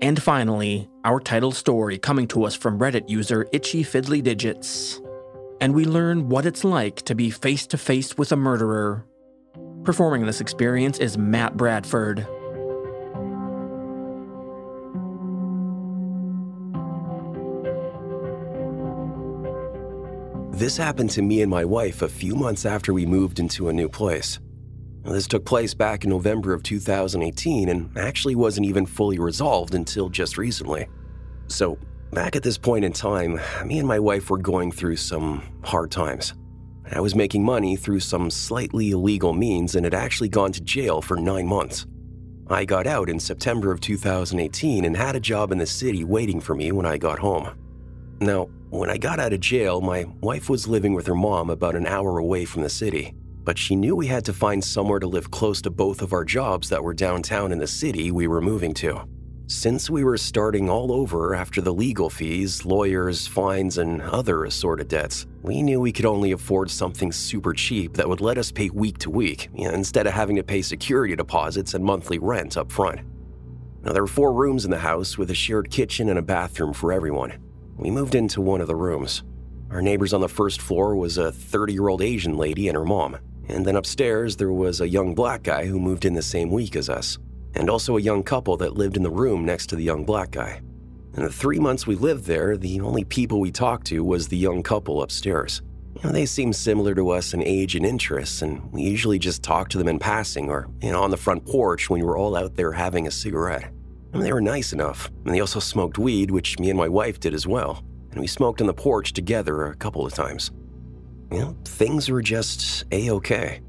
And 0.00 0.22
finally, 0.22 0.88
our 1.04 1.20
title 1.20 1.52
story 1.52 1.98
coming 1.98 2.28
to 2.28 2.44
us 2.44 2.54
from 2.54 2.78
Reddit 2.78 3.10
user 3.10 3.46
Itchy 3.52 3.82
Fiddly 3.82 4.22
Digits. 4.22 5.00
And 5.60 5.74
we 5.74 5.84
learn 5.84 6.28
what 6.28 6.46
it's 6.46 6.64
like 6.64 7.02
to 7.02 7.14
be 7.14 7.30
face 7.30 7.66
to 7.68 7.78
face 7.78 8.16
with 8.16 8.30
a 8.32 8.36
murderer. 8.36 9.04
Performing 9.84 10.26
this 10.26 10.40
experience 10.40 10.98
is 10.98 11.18
Matt 11.18 11.56
Bradford. 11.56 12.26
This 20.58 20.76
happened 20.76 21.10
to 21.10 21.22
me 21.22 21.42
and 21.42 21.50
my 21.50 21.64
wife 21.64 22.02
a 22.02 22.08
few 22.08 22.34
months 22.34 22.66
after 22.66 22.92
we 22.92 23.06
moved 23.06 23.38
into 23.38 23.68
a 23.68 23.72
new 23.72 23.88
place. 23.88 24.40
This 25.04 25.28
took 25.28 25.44
place 25.44 25.72
back 25.72 26.04
in 26.04 26.10
November 26.10 26.52
of 26.52 26.62
2018 26.62 27.68
and 27.68 27.96
actually 27.96 28.34
wasn't 28.34 28.66
even 28.66 28.84
fully 28.84 29.18
resolved 29.18 29.74
until 29.74 30.08
just 30.08 30.36
recently. 30.36 30.88
So, 31.46 31.78
back 32.12 32.36
at 32.36 32.42
this 32.42 32.58
point 32.58 32.84
in 32.84 32.92
time, 32.92 33.40
me 33.64 33.78
and 33.78 33.88
my 33.88 33.98
wife 33.98 34.30
were 34.30 34.38
going 34.38 34.72
through 34.72 34.96
some 34.96 35.42
hard 35.62 35.90
times. 35.90 36.34
I 36.90 37.00
was 37.00 37.14
making 37.14 37.44
money 37.44 37.76
through 37.76 38.00
some 38.00 38.30
slightly 38.30 38.92
illegal 38.92 39.32
means 39.32 39.74
and 39.74 39.84
had 39.84 39.94
actually 39.94 40.28
gone 40.28 40.52
to 40.52 40.60
jail 40.62 41.02
for 41.02 41.16
nine 41.16 41.46
months. 41.46 41.86
I 42.48 42.64
got 42.64 42.86
out 42.86 43.10
in 43.10 43.20
September 43.20 43.70
of 43.70 43.80
2018 43.80 44.86
and 44.86 44.96
had 44.96 45.16
a 45.16 45.20
job 45.20 45.52
in 45.52 45.58
the 45.58 45.66
city 45.66 46.02
waiting 46.04 46.40
for 46.40 46.54
me 46.54 46.72
when 46.72 46.86
I 46.86 46.96
got 46.96 47.18
home. 47.18 47.50
Now, 48.20 48.48
when 48.70 48.88
I 48.88 48.96
got 48.96 49.20
out 49.20 49.34
of 49.34 49.40
jail, 49.40 49.80
my 49.80 50.06
wife 50.20 50.48
was 50.48 50.66
living 50.66 50.94
with 50.94 51.06
her 51.06 51.14
mom 51.14 51.50
about 51.50 51.76
an 51.76 51.86
hour 51.86 52.18
away 52.18 52.46
from 52.46 52.62
the 52.62 52.70
city, 52.70 53.14
but 53.44 53.58
she 53.58 53.76
knew 53.76 53.94
we 53.94 54.06
had 54.06 54.24
to 54.24 54.32
find 54.32 54.64
somewhere 54.64 54.98
to 54.98 55.06
live 55.06 55.30
close 55.30 55.60
to 55.62 55.70
both 55.70 56.00
of 56.00 56.12
our 56.12 56.24
jobs 56.24 56.70
that 56.70 56.82
were 56.82 56.94
downtown 56.94 57.52
in 57.52 57.58
the 57.58 57.66
city 57.66 58.10
we 58.10 58.26
were 58.26 58.40
moving 58.40 58.72
to. 58.74 59.06
Since 59.50 59.88
we 59.88 60.04
were 60.04 60.18
starting 60.18 60.68
all 60.68 60.92
over 60.92 61.34
after 61.34 61.62
the 61.62 61.72
legal 61.72 62.10
fees, 62.10 62.66
lawyers, 62.66 63.26
fines, 63.26 63.78
and 63.78 64.02
other 64.02 64.44
assorted 64.44 64.88
debts, 64.88 65.26
we 65.40 65.62
knew 65.62 65.80
we 65.80 65.90
could 65.90 66.04
only 66.04 66.32
afford 66.32 66.70
something 66.70 67.10
super 67.10 67.54
cheap 67.54 67.94
that 67.94 68.06
would 68.06 68.20
let 68.20 68.36
us 68.36 68.52
pay 68.52 68.68
week 68.68 68.98
to 68.98 69.08
week 69.08 69.48
instead 69.54 70.06
of 70.06 70.12
having 70.12 70.36
to 70.36 70.42
pay 70.42 70.60
security 70.60 71.16
deposits 71.16 71.72
and 71.72 71.82
monthly 71.82 72.18
rent 72.18 72.58
up 72.58 72.70
front. 72.70 73.00
Now, 73.82 73.94
there 73.94 74.02
were 74.02 74.06
four 74.06 74.34
rooms 74.34 74.66
in 74.66 74.70
the 74.70 74.76
house 74.76 75.16
with 75.16 75.30
a 75.30 75.34
shared 75.34 75.70
kitchen 75.70 76.10
and 76.10 76.18
a 76.18 76.22
bathroom 76.22 76.74
for 76.74 76.92
everyone. 76.92 77.38
We 77.78 77.90
moved 77.90 78.14
into 78.14 78.42
one 78.42 78.60
of 78.60 78.66
the 78.66 78.76
rooms. 78.76 79.22
Our 79.70 79.80
neighbors 79.80 80.12
on 80.12 80.20
the 80.20 80.28
first 80.28 80.60
floor 80.60 80.94
was 80.94 81.16
a 81.16 81.32
30 81.32 81.72
year 81.72 81.88
old 81.88 82.02
Asian 82.02 82.36
lady 82.36 82.68
and 82.68 82.76
her 82.76 82.84
mom. 82.84 83.16
And 83.48 83.64
then 83.64 83.76
upstairs, 83.76 84.36
there 84.36 84.52
was 84.52 84.82
a 84.82 84.88
young 84.88 85.14
black 85.14 85.42
guy 85.42 85.64
who 85.64 85.80
moved 85.80 86.04
in 86.04 86.12
the 86.12 86.20
same 86.20 86.50
week 86.50 86.76
as 86.76 86.90
us 86.90 87.16
and 87.58 87.68
also 87.68 87.96
a 87.96 88.00
young 88.00 88.22
couple 88.22 88.56
that 88.56 88.76
lived 88.76 88.96
in 88.96 89.02
the 89.02 89.10
room 89.10 89.44
next 89.44 89.66
to 89.66 89.76
the 89.76 89.82
young 89.82 90.04
black 90.04 90.30
guy. 90.30 90.60
In 91.14 91.24
the 91.24 91.32
three 91.32 91.58
months 91.58 91.86
we 91.86 91.96
lived 91.96 92.24
there, 92.24 92.56
the 92.56 92.80
only 92.80 93.02
people 93.04 93.40
we 93.40 93.50
talked 93.50 93.88
to 93.88 94.04
was 94.04 94.28
the 94.28 94.36
young 94.36 94.62
couple 94.62 95.02
upstairs. 95.02 95.60
You 95.96 96.02
know, 96.04 96.12
they 96.12 96.26
seemed 96.26 96.54
similar 96.54 96.94
to 96.94 97.10
us 97.10 97.34
in 97.34 97.42
age 97.42 97.74
and 97.74 97.84
interests, 97.84 98.42
and 98.42 98.72
we 98.72 98.82
usually 98.82 99.18
just 99.18 99.42
talked 99.42 99.72
to 99.72 99.78
them 99.78 99.88
in 99.88 99.98
passing 99.98 100.48
or 100.48 100.68
you 100.80 100.92
know, 100.92 101.02
on 101.02 101.10
the 101.10 101.16
front 101.16 101.44
porch 101.44 101.90
when 101.90 102.00
we 102.00 102.06
were 102.06 102.16
all 102.16 102.36
out 102.36 102.54
there 102.54 102.70
having 102.70 103.08
a 103.08 103.10
cigarette. 103.10 103.64
I 104.14 104.16
mean, 104.16 104.24
they 104.24 104.32
were 104.32 104.40
nice 104.40 104.72
enough, 104.72 105.10
and 105.24 105.34
they 105.34 105.40
also 105.40 105.58
smoked 105.58 105.98
weed, 105.98 106.30
which 106.30 106.58
me 106.60 106.70
and 106.70 106.78
my 106.78 106.88
wife 106.88 107.18
did 107.18 107.34
as 107.34 107.46
well, 107.46 107.82
and 108.12 108.20
we 108.20 108.28
smoked 108.28 108.60
on 108.60 108.68
the 108.68 108.74
porch 108.74 109.12
together 109.12 109.66
a 109.66 109.74
couple 109.74 110.06
of 110.06 110.14
times. 110.14 110.52
You 111.32 111.40
know, 111.40 111.56
things 111.64 112.08
were 112.08 112.22
just 112.22 112.84
a 112.92 113.10
okay 113.10 113.60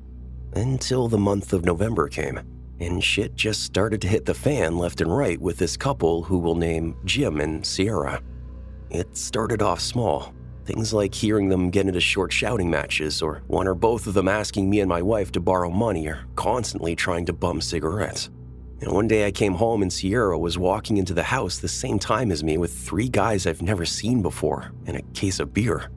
until 0.54 1.08
the 1.08 1.17
month 1.17 1.52
of 1.52 1.65
November 1.65 2.08
came 2.08 2.39
and 2.79 3.03
shit 3.03 3.35
just 3.35 3.63
started 3.63 4.01
to 4.01 4.07
hit 4.07 4.25
the 4.25 4.33
fan 4.33 4.77
left 4.77 5.01
and 5.01 5.15
right 5.15 5.39
with 5.39 5.57
this 5.57 5.75
couple 5.75 6.23
who 6.23 6.37
we'll 6.37 6.55
name 6.55 6.95
Jim 7.05 7.39
and 7.39 7.65
Sierra. 7.65 8.21
It 8.89 9.15
started 9.17 9.61
off 9.61 9.79
small. 9.79 10.33
Things 10.65 10.93
like 10.93 11.13
hearing 11.13 11.49
them 11.49 11.69
get 11.69 11.87
into 11.87 11.99
short 11.99 12.31
shouting 12.31 12.69
matches, 12.69 13.21
or 13.21 13.41
one 13.47 13.67
or 13.67 13.73
both 13.73 14.07
of 14.07 14.13
them 14.13 14.27
asking 14.27 14.69
me 14.69 14.81
and 14.81 14.89
my 14.89 15.01
wife 15.01 15.31
to 15.31 15.39
borrow 15.39 15.69
money, 15.69 16.07
or 16.07 16.25
constantly 16.35 16.95
trying 16.95 17.25
to 17.25 17.33
bum 17.33 17.59
cigarettes. 17.59 18.29
And 18.81 18.91
one 18.91 19.07
day 19.07 19.25
I 19.25 19.31
came 19.31 19.55
home 19.55 19.81
and 19.81 19.91
Sierra 19.91 20.37
was 20.37 20.57
walking 20.57 20.97
into 20.97 21.13
the 21.13 21.23
house 21.23 21.57
the 21.57 21.67
same 21.67 21.99
time 21.99 22.31
as 22.31 22.43
me 22.43 22.57
with 22.57 22.73
three 22.73 23.09
guys 23.09 23.45
I've 23.45 23.61
never 23.61 23.85
seen 23.85 24.21
before 24.21 24.71
and 24.85 24.95
a 24.95 25.01
case 25.13 25.39
of 25.39 25.53
beer. 25.53 25.89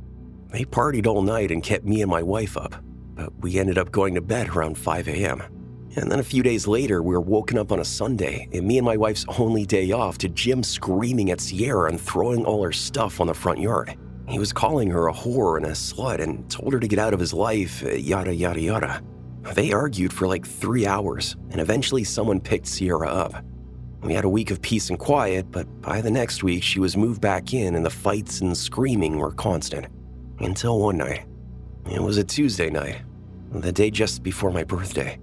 They 0.49 0.65
partied 0.65 1.07
all 1.07 1.23
night 1.23 1.51
and 1.51 1.63
kept 1.63 1.85
me 1.85 2.03
and 2.03 2.11
my 2.11 2.23
wife 2.23 2.57
up, 2.57 2.75
but 3.15 3.33
we 3.41 3.59
ended 3.59 3.79
up 3.79 3.93
going 3.93 4.15
to 4.15 4.21
bed 4.21 4.49
around 4.49 4.77
5 4.77 5.09
a.m. 5.09 5.43
And 5.95 6.11
then 6.11 6.21
a 6.21 6.25
few 6.25 6.43
days 6.43 6.67
later, 6.67 7.03
we 7.03 7.15
were 7.15 7.21
woken 7.21 7.59
up 7.59 7.71
on 7.71 7.81
a 7.81 7.85
Sunday, 7.85 8.49
and 8.53 8.67
me 8.67 8.79
and 8.79 8.85
my 8.85 8.97
wife's 8.97 9.27
only 9.39 9.67
day 9.67 9.93
off 9.93 10.17
to 10.19 10.29
Jim 10.29 10.63
screaming 10.63 11.31
at 11.31 11.41
Sierra 11.41 11.91
and 11.91 12.01
throwing 12.01 12.47
all 12.47 12.63
her 12.63 12.73
stuff 12.73 13.21
on 13.21 13.27
the 13.27 13.35
front 13.35 13.59
yard. 13.59 13.95
He 14.27 14.39
was 14.39 14.53
calling 14.53 14.89
her 14.91 15.09
a 15.09 15.13
whore 15.13 15.59
and 15.59 15.67
a 15.67 15.73
slut 15.73 16.21
and 16.21 16.51
told 16.51 16.73
her 16.73 16.81
to 16.81 16.89
get 16.89 16.99
out 16.99 17.13
of 17.13 17.21
his 17.21 17.35
life, 17.35 17.85
uh, 17.85 17.91
yada, 17.91 18.35
yada, 18.35 18.61
yada. 18.61 19.03
They 19.55 19.73
argued 19.73 20.13
for 20.13 20.27
like 20.27 20.47
three 20.47 20.87
hours, 20.87 21.37
and 21.51 21.61
eventually 21.61 22.05
someone 22.05 22.41
picked 22.41 22.69
Sierra 22.69 23.09
up. 23.09 23.45
We 24.03 24.15
had 24.15 24.25
a 24.25 24.31
week 24.31 24.51
of 24.51 24.63
peace 24.63 24.89
and 24.89 24.99
quiet, 24.99 25.51
but 25.51 25.67
by 25.83 26.01
the 26.01 26.11
next 26.11 26.43
week, 26.43 26.63
she 26.63 26.81
was 26.81 26.97
moved 26.97 27.21
back 27.21 27.53
in, 27.53 27.75
and 27.75 27.85
the 27.85 27.91
fights 27.91 28.41
and 28.41 28.57
screaming 28.57 29.19
were 29.19 29.33
constant. 29.33 29.87
Until 30.39 30.81
one 30.81 30.97
night. 30.97 31.27
It 31.91 32.01
was 32.01 32.17
a 32.17 32.25
Tuesday 32.25 32.71
night, 32.71 33.03
the 33.53 33.73
day 33.73 33.91
just 33.91 34.23
before 34.23 34.51
my 34.51 34.65
birthday. 34.65 35.19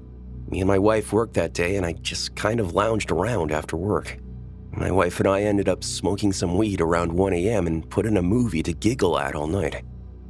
Me 0.49 0.61
and 0.61 0.67
my 0.67 0.79
wife 0.79 1.13
worked 1.13 1.35
that 1.35 1.53
day, 1.53 1.75
and 1.75 1.85
I 1.85 1.93
just 1.93 2.35
kind 2.35 2.59
of 2.59 2.73
lounged 2.73 3.11
around 3.11 3.51
after 3.51 3.77
work. 3.77 4.17
My 4.71 4.89
wife 4.89 5.19
and 5.19 5.27
I 5.27 5.41
ended 5.41 5.69
up 5.69 5.83
smoking 5.83 6.33
some 6.33 6.57
weed 6.57 6.81
around 6.81 7.11
1 7.11 7.33
a.m. 7.33 7.67
and 7.67 7.87
put 7.87 8.07
in 8.07 8.17
a 8.17 8.21
movie 8.21 8.63
to 8.63 8.73
giggle 8.73 9.19
at 9.19 9.35
all 9.35 9.47
night. 9.47 9.83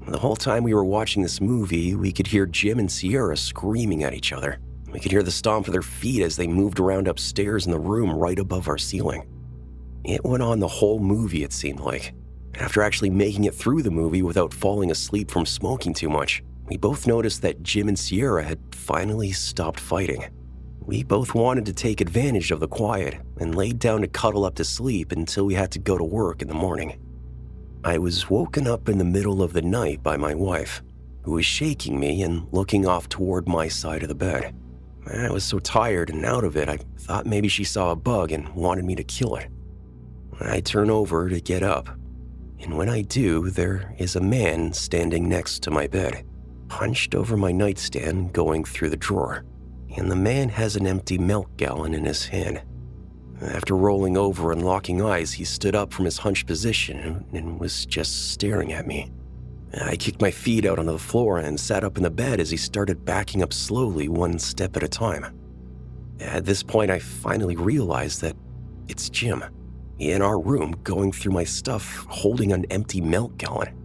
The 0.08 0.18
whole 0.18 0.36
time 0.36 0.64
we 0.64 0.74
were 0.74 0.84
watching 0.84 1.24
this 1.24 1.40
movie, 1.40 1.96
we 1.96 2.12
could 2.12 2.28
hear 2.28 2.46
Jim 2.46 2.80
and 2.80 2.92
Sierra 2.92 3.38
screaming 3.38 4.04
at 4.04 4.14
each 4.14 4.34
other. 4.34 4.60
We 4.92 5.00
could 5.00 5.12
hear 5.12 5.24
the 5.24 5.32
stomp 5.32 5.68
of 5.68 5.72
their 5.72 5.82
feet 5.82 6.24
as 6.24 6.36
they 6.36 6.48
moved 6.48 6.80
around 6.80 7.08
upstairs 7.08 7.66
in 7.66 7.72
the 7.72 7.80
room 7.80 8.12
right 8.12 8.40
above 8.40 8.68
our 8.68 8.78
ceiling. 8.78 9.26
It 10.04 10.26
went 10.26 10.44
on 10.44 10.60
the 10.60 10.68
whole 10.68 11.00
movie, 11.00 11.44
it 11.44 11.54
seemed 11.54 11.80
like. 11.80 12.14
After 12.56 12.82
actually 12.82 13.12
making 13.12 13.46
it 13.46 13.54
through 13.54 13.84
the 13.84 13.92
movie 13.92 14.24
without 14.24 14.54
falling 14.54 14.92
asleep 14.92 15.30
from 15.30 15.46
smoking 15.46 15.94
too 15.94 16.10
much, 16.10 16.44
we 16.70 16.78
both 16.78 17.08
noticed 17.08 17.42
that 17.42 17.64
Jim 17.64 17.88
and 17.88 17.98
Sierra 17.98 18.44
had 18.44 18.60
finally 18.72 19.32
stopped 19.32 19.80
fighting. 19.80 20.24
We 20.80 21.04
both 21.04 21.34
wanted 21.34 21.66
to 21.66 21.74
take 21.74 22.00
advantage 22.00 22.52
of 22.52 22.60
the 22.60 22.68
quiet 22.68 23.20
and 23.40 23.56
laid 23.56 23.80
down 23.80 24.02
to 24.02 24.08
cuddle 24.08 24.46
up 24.46 24.56
to 24.56 24.64
sleep 24.64 25.12
until 25.12 25.46
we 25.46 25.56
had 25.56 25.72
to 25.72 25.80
go 25.80 25.98
to 25.98 26.04
work 26.04 26.42
in 26.42 26.48
the 26.48 26.54
morning. 26.54 27.00
I 27.84 27.98
was 27.98 28.30
woken 28.30 28.68
up 28.68 28.88
in 28.88 29.00
the 29.00 29.04
middle 29.04 29.42
of 29.42 29.54
the 29.54 29.62
night 29.64 30.04
by 30.04 30.18
my 30.18 30.36
wife, 30.36 30.84
who 31.24 31.32
was 31.34 31.46
shaking 31.46 32.00
me 32.00 32.22
and 32.22 32.48
looking 32.52 32.86
off 32.86 33.10
toward 33.10 33.48
my 33.48 33.68
side 33.68 34.04
of 34.04 34.10
the 34.10 34.16
bed. 34.16 34.54
I 35.12 35.32
was 35.32 35.44
so 35.44 35.58
tired 35.60 36.12
and 36.12 36.24
out 36.24 36.44
of 36.44 36.56
it, 36.56 36.70
I 36.70 36.78
thought 37.00 37.26
maybe 37.26 37.48
she 37.48 37.64
saw 37.64 37.92
a 37.92 37.96
bug 37.96 38.32
and 38.32 38.48
wanted 38.50 38.86
me 38.86 38.96
to 38.96 39.04
kill 39.04 39.36
it. 39.38 39.48
I 40.40 40.60
turn 40.60 40.92
over 40.92 41.30
to 41.30 41.42
get 41.42 41.64
up, 41.64 41.90
and 42.60 42.78
when 42.78 42.90
I 42.90 43.02
do, 43.02 43.50
there 43.50 43.96
is 43.98 44.16
a 44.16 44.22
man 44.22 44.72
standing 44.74 45.28
next 45.28 45.64
to 45.64 45.72
my 45.72 45.88
bed 45.88 46.26
hunched 46.70 47.16
over 47.16 47.36
my 47.36 47.52
nightstand, 47.52 48.34
going 48.34 48.64
through 48.64 48.90
the 48.90 48.98
drawer, 48.98 49.44
and 49.98 50.10
the 50.10 50.16
man 50.16 50.50
has 50.50 50.76
an 50.76 50.88
empty 50.88 51.18
milk 51.18 51.56
gallon 51.58 51.94
in 51.94 52.06
his 52.06 52.28
hand. 52.28 52.62
After 53.42 53.76
rolling 53.76 54.18
over 54.18 54.52
and 54.52 54.66
locking 54.66 55.02
eyes, 55.02 55.34
he 55.34 55.46
stood 55.46 55.76
up 55.76 55.94
from 55.94 56.06
his 56.06 56.18
hunched 56.18 56.46
position 56.46 57.26
and 57.32 57.60
was 57.60 57.86
just 57.86 58.32
staring 58.32 58.74
at 58.74 58.86
me. 58.86 59.12
I 59.82 59.96
kicked 59.96 60.22
my 60.22 60.32
feet 60.32 60.66
out 60.66 60.80
onto 60.80 60.92
the 60.92 61.00
floor 61.00 61.38
and 61.38 61.60
sat 61.60 61.84
up 61.84 61.96
in 61.98 62.04
the 62.04 62.10
bed 62.10 62.40
as 62.40 62.50
he 62.50 62.58
started 62.58 63.06
backing 63.06 63.44
up 63.44 63.54
slowly, 63.54 64.10
one 64.10 64.40
step 64.40 64.76
at 64.76 64.84
a 64.84 64.88
time. 64.88 65.26
At 66.20 66.46
this 66.46 66.64
point, 66.64 66.92
I 66.92 67.00
finally 67.00 67.56
realized 67.56 68.22
that 68.22 68.36
it's 68.88 69.10
Jim 69.10 69.44
in 70.00 70.22
our 70.22 70.40
room 70.40 70.76
going 70.84 71.12
through 71.12 71.34
my 71.34 71.44
stuff, 71.44 72.06
holding 72.10 72.52
an 72.52 72.66
empty 72.72 73.00
milk 73.00 73.38
gallon. 73.38 73.79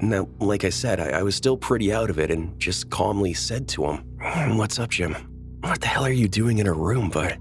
Now, 0.00 0.28
like 0.40 0.64
I 0.64 0.70
said, 0.70 1.00
I, 1.00 1.20
I, 1.20 1.22
was 1.22 1.34
still 1.34 1.56
pretty 1.56 1.92
out 1.92 2.10
of 2.10 2.18
it 2.18 2.30
and 2.30 2.58
just 2.58 2.90
calmly 2.90 3.32
said 3.32 3.68
to 3.68 3.86
him, 3.86 4.56
What's 4.56 4.78
up, 4.78 4.90
Jim? 4.90 5.14
What 5.60 5.80
the 5.80 5.86
hell 5.86 6.04
are 6.04 6.10
you 6.10 6.28
doing 6.28 6.58
in 6.58 6.66
a 6.66 6.72
room, 6.72 7.08
bud? 7.08 7.38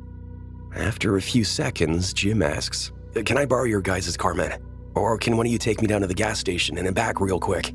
After 0.75 1.17
a 1.17 1.21
few 1.21 1.43
seconds, 1.43 2.13
Jim 2.13 2.41
asks, 2.41 2.91
Can 3.25 3.37
I 3.37 3.45
borrow 3.45 3.65
your 3.65 3.81
guys' 3.81 4.15
car, 4.17 4.33
man? 4.33 4.59
Or 4.95 5.17
can 5.17 5.37
one 5.37 5.45
of 5.45 5.51
you 5.51 5.57
take 5.57 5.81
me 5.81 5.87
down 5.87 6.01
to 6.01 6.07
the 6.07 6.13
gas 6.13 6.39
station 6.39 6.77
and 6.77 6.85
then 6.85 6.93
back 6.93 7.19
real 7.19 7.39
quick? 7.39 7.73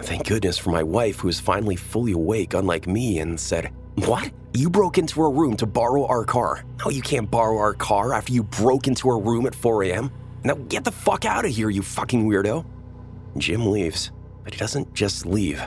Thank 0.00 0.26
goodness 0.26 0.58
for 0.58 0.70
my 0.70 0.82
wife, 0.82 1.20
who 1.20 1.28
is 1.28 1.40
finally 1.40 1.76
fully 1.76 2.12
awake, 2.12 2.54
unlike 2.54 2.86
me, 2.86 3.18
and 3.18 3.38
said, 3.38 3.72
What? 3.96 4.30
You 4.54 4.70
broke 4.70 4.96
into 4.98 5.20
her 5.20 5.30
room 5.30 5.56
to 5.58 5.66
borrow 5.66 6.06
our 6.06 6.24
car? 6.24 6.64
No, 6.84 6.90
you 6.90 7.02
can't 7.02 7.30
borrow 7.30 7.58
our 7.58 7.74
car 7.74 8.14
after 8.14 8.32
you 8.32 8.42
broke 8.42 8.86
into 8.86 9.08
her 9.08 9.18
room 9.18 9.46
at 9.46 9.54
4 9.54 9.84
a.m. 9.84 10.10
Now 10.44 10.54
get 10.54 10.84
the 10.84 10.92
fuck 10.92 11.24
out 11.24 11.44
of 11.44 11.50
here, 11.50 11.70
you 11.70 11.82
fucking 11.82 12.26
weirdo. 12.26 12.64
Jim 13.40 13.66
leaves, 13.66 14.12
but 14.44 14.54
he 14.54 14.58
doesn't 14.58 14.94
just 14.94 15.26
leave. 15.26 15.62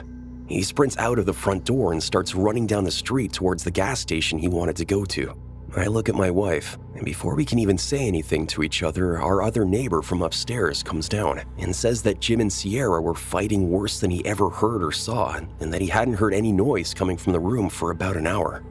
He 0.46 0.62
sprints 0.62 0.96
out 0.98 1.18
of 1.18 1.26
the 1.26 1.32
front 1.32 1.64
door 1.64 1.92
and 1.92 2.02
starts 2.02 2.34
running 2.34 2.66
down 2.66 2.84
the 2.84 2.90
street 2.90 3.32
towards 3.32 3.62
the 3.62 3.70
gas 3.70 4.00
station 4.00 4.38
he 4.38 4.48
wanted 4.48 4.76
to 4.76 4.84
go 4.84 5.04
to. 5.04 5.34
I 5.76 5.86
look 5.86 6.08
at 6.08 6.16
my 6.16 6.30
wife, 6.30 6.76
and 6.96 7.04
before 7.04 7.36
we 7.36 7.44
can 7.44 7.60
even 7.60 7.78
say 7.78 8.00
anything 8.00 8.44
to 8.48 8.64
each 8.64 8.82
other, 8.82 9.20
our 9.20 9.40
other 9.40 9.64
neighbor 9.64 10.02
from 10.02 10.22
upstairs 10.22 10.82
comes 10.82 11.08
down 11.08 11.42
and 11.58 11.74
says 11.74 12.02
that 12.02 12.18
Jim 12.18 12.40
and 12.40 12.52
Sierra 12.52 13.00
were 13.00 13.14
fighting 13.14 13.70
worse 13.70 14.00
than 14.00 14.10
he 14.10 14.26
ever 14.26 14.50
heard 14.50 14.82
or 14.82 14.90
saw, 14.90 15.38
and 15.60 15.72
that 15.72 15.80
he 15.80 15.86
hadn't 15.86 16.14
heard 16.14 16.34
any 16.34 16.50
noise 16.50 16.92
coming 16.92 17.16
from 17.16 17.32
the 17.32 17.38
room 17.38 17.68
for 17.68 17.92
about 17.92 18.16
an 18.16 18.26
hour. 18.26 18.64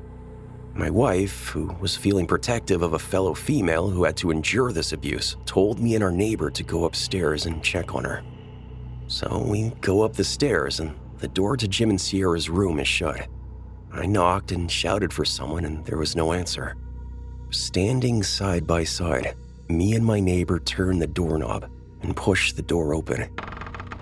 My 0.74 0.90
wife, 0.90 1.48
who 1.48 1.74
was 1.80 1.96
feeling 1.96 2.28
protective 2.28 2.82
of 2.82 2.94
a 2.94 3.00
fellow 3.00 3.34
female 3.34 3.90
who 3.90 4.04
had 4.04 4.18
to 4.18 4.32
endure 4.32 4.74
this 4.74 4.92
abuse, 4.92 5.38
told 5.46 5.80
me 5.80 5.96
and 5.96 6.04
our 6.04 6.12
neighbor 6.12 6.50
to 6.52 6.64
go 6.64 6.84
upstairs 6.84 7.46
and 7.46 7.64
check 7.64 7.96
on 7.96 8.04
her. 8.04 8.24
So 9.10 9.44
we 9.44 9.72
go 9.82 10.04
up 10.04 10.14
the 10.14 10.24
stairs, 10.24 10.80
and 10.80 10.96
the 11.18 11.28
door 11.28 11.58
to 11.58 11.68
Jim 11.68 11.90
and 11.90 12.00
Sierra's 12.00 12.48
room 12.48 12.80
is 12.80 12.88
shut. 12.88 13.28
I 13.92 14.06
knocked 14.06 14.52
and 14.52 14.72
shouted 14.72 15.12
for 15.12 15.26
someone, 15.26 15.66
and 15.66 15.84
there 15.84 15.98
was 15.98 16.16
no 16.16 16.32
answer. 16.32 16.76
Standing 17.50 18.22
side 18.22 18.68
by 18.68 18.84
side, 18.84 19.36
me 19.68 19.96
and 19.96 20.06
my 20.06 20.20
neighbor 20.20 20.60
turned 20.60 21.02
the 21.02 21.08
doorknob 21.08 21.72
and 22.04 22.16
pushed 22.16 22.56
the 22.56 22.62
door 22.62 22.94
open. 22.94 23.28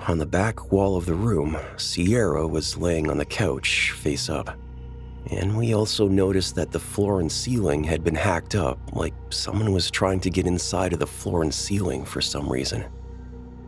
On 0.09 0.17
the 0.17 0.25
back 0.25 0.73
wall 0.73 0.97
of 0.97 1.05
the 1.05 1.15
room, 1.15 1.57
Sierra 1.77 2.45
was 2.45 2.75
laying 2.75 3.09
on 3.09 3.17
the 3.17 3.23
couch, 3.23 3.91
face 3.91 4.29
up. 4.29 4.59
And 5.31 5.57
we 5.57 5.73
also 5.73 6.09
noticed 6.09 6.55
that 6.55 6.73
the 6.73 6.81
floor 6.81 7.21
and 7.21 7.31
ceiling 7.31 7.81
had 7.85 8.03
been 8.03 8.15
hacked 8.15 8.55
up, 8.55 8.77
like 8.91 9.13
someone 9.29 9.71
was 9.71 9.89
trying 9.89 10.19
to 10.19 10.29
get 10.29 10.47
inside 10.47 10.91
of 10.91 10.99
the 10.99 11.07
floor 11.07 11.43
and 11.43 11.53
ceiling 11.53 12.03
for 12.03 12.19
some 12.19 12.51
reason. 12.51 12.83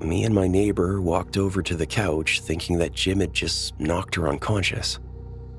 Me 0.02 0.24
and 0.24 0.34
my 0.34 0.48
neighbor 0.48 1.02
walked 1.02 1.36
over 1.36 1.62
to 1.62 1.76
the 1.76 1.86
couch 1.86 2.40
thinking 2.42 2.78
that 2.78 2.94
Jim 2.94 3.20
had 3.20 3.34
just 3.34 3.78
knocked 3.80 4.16
her 4.16 4.30
unconscious. 4.30 5.00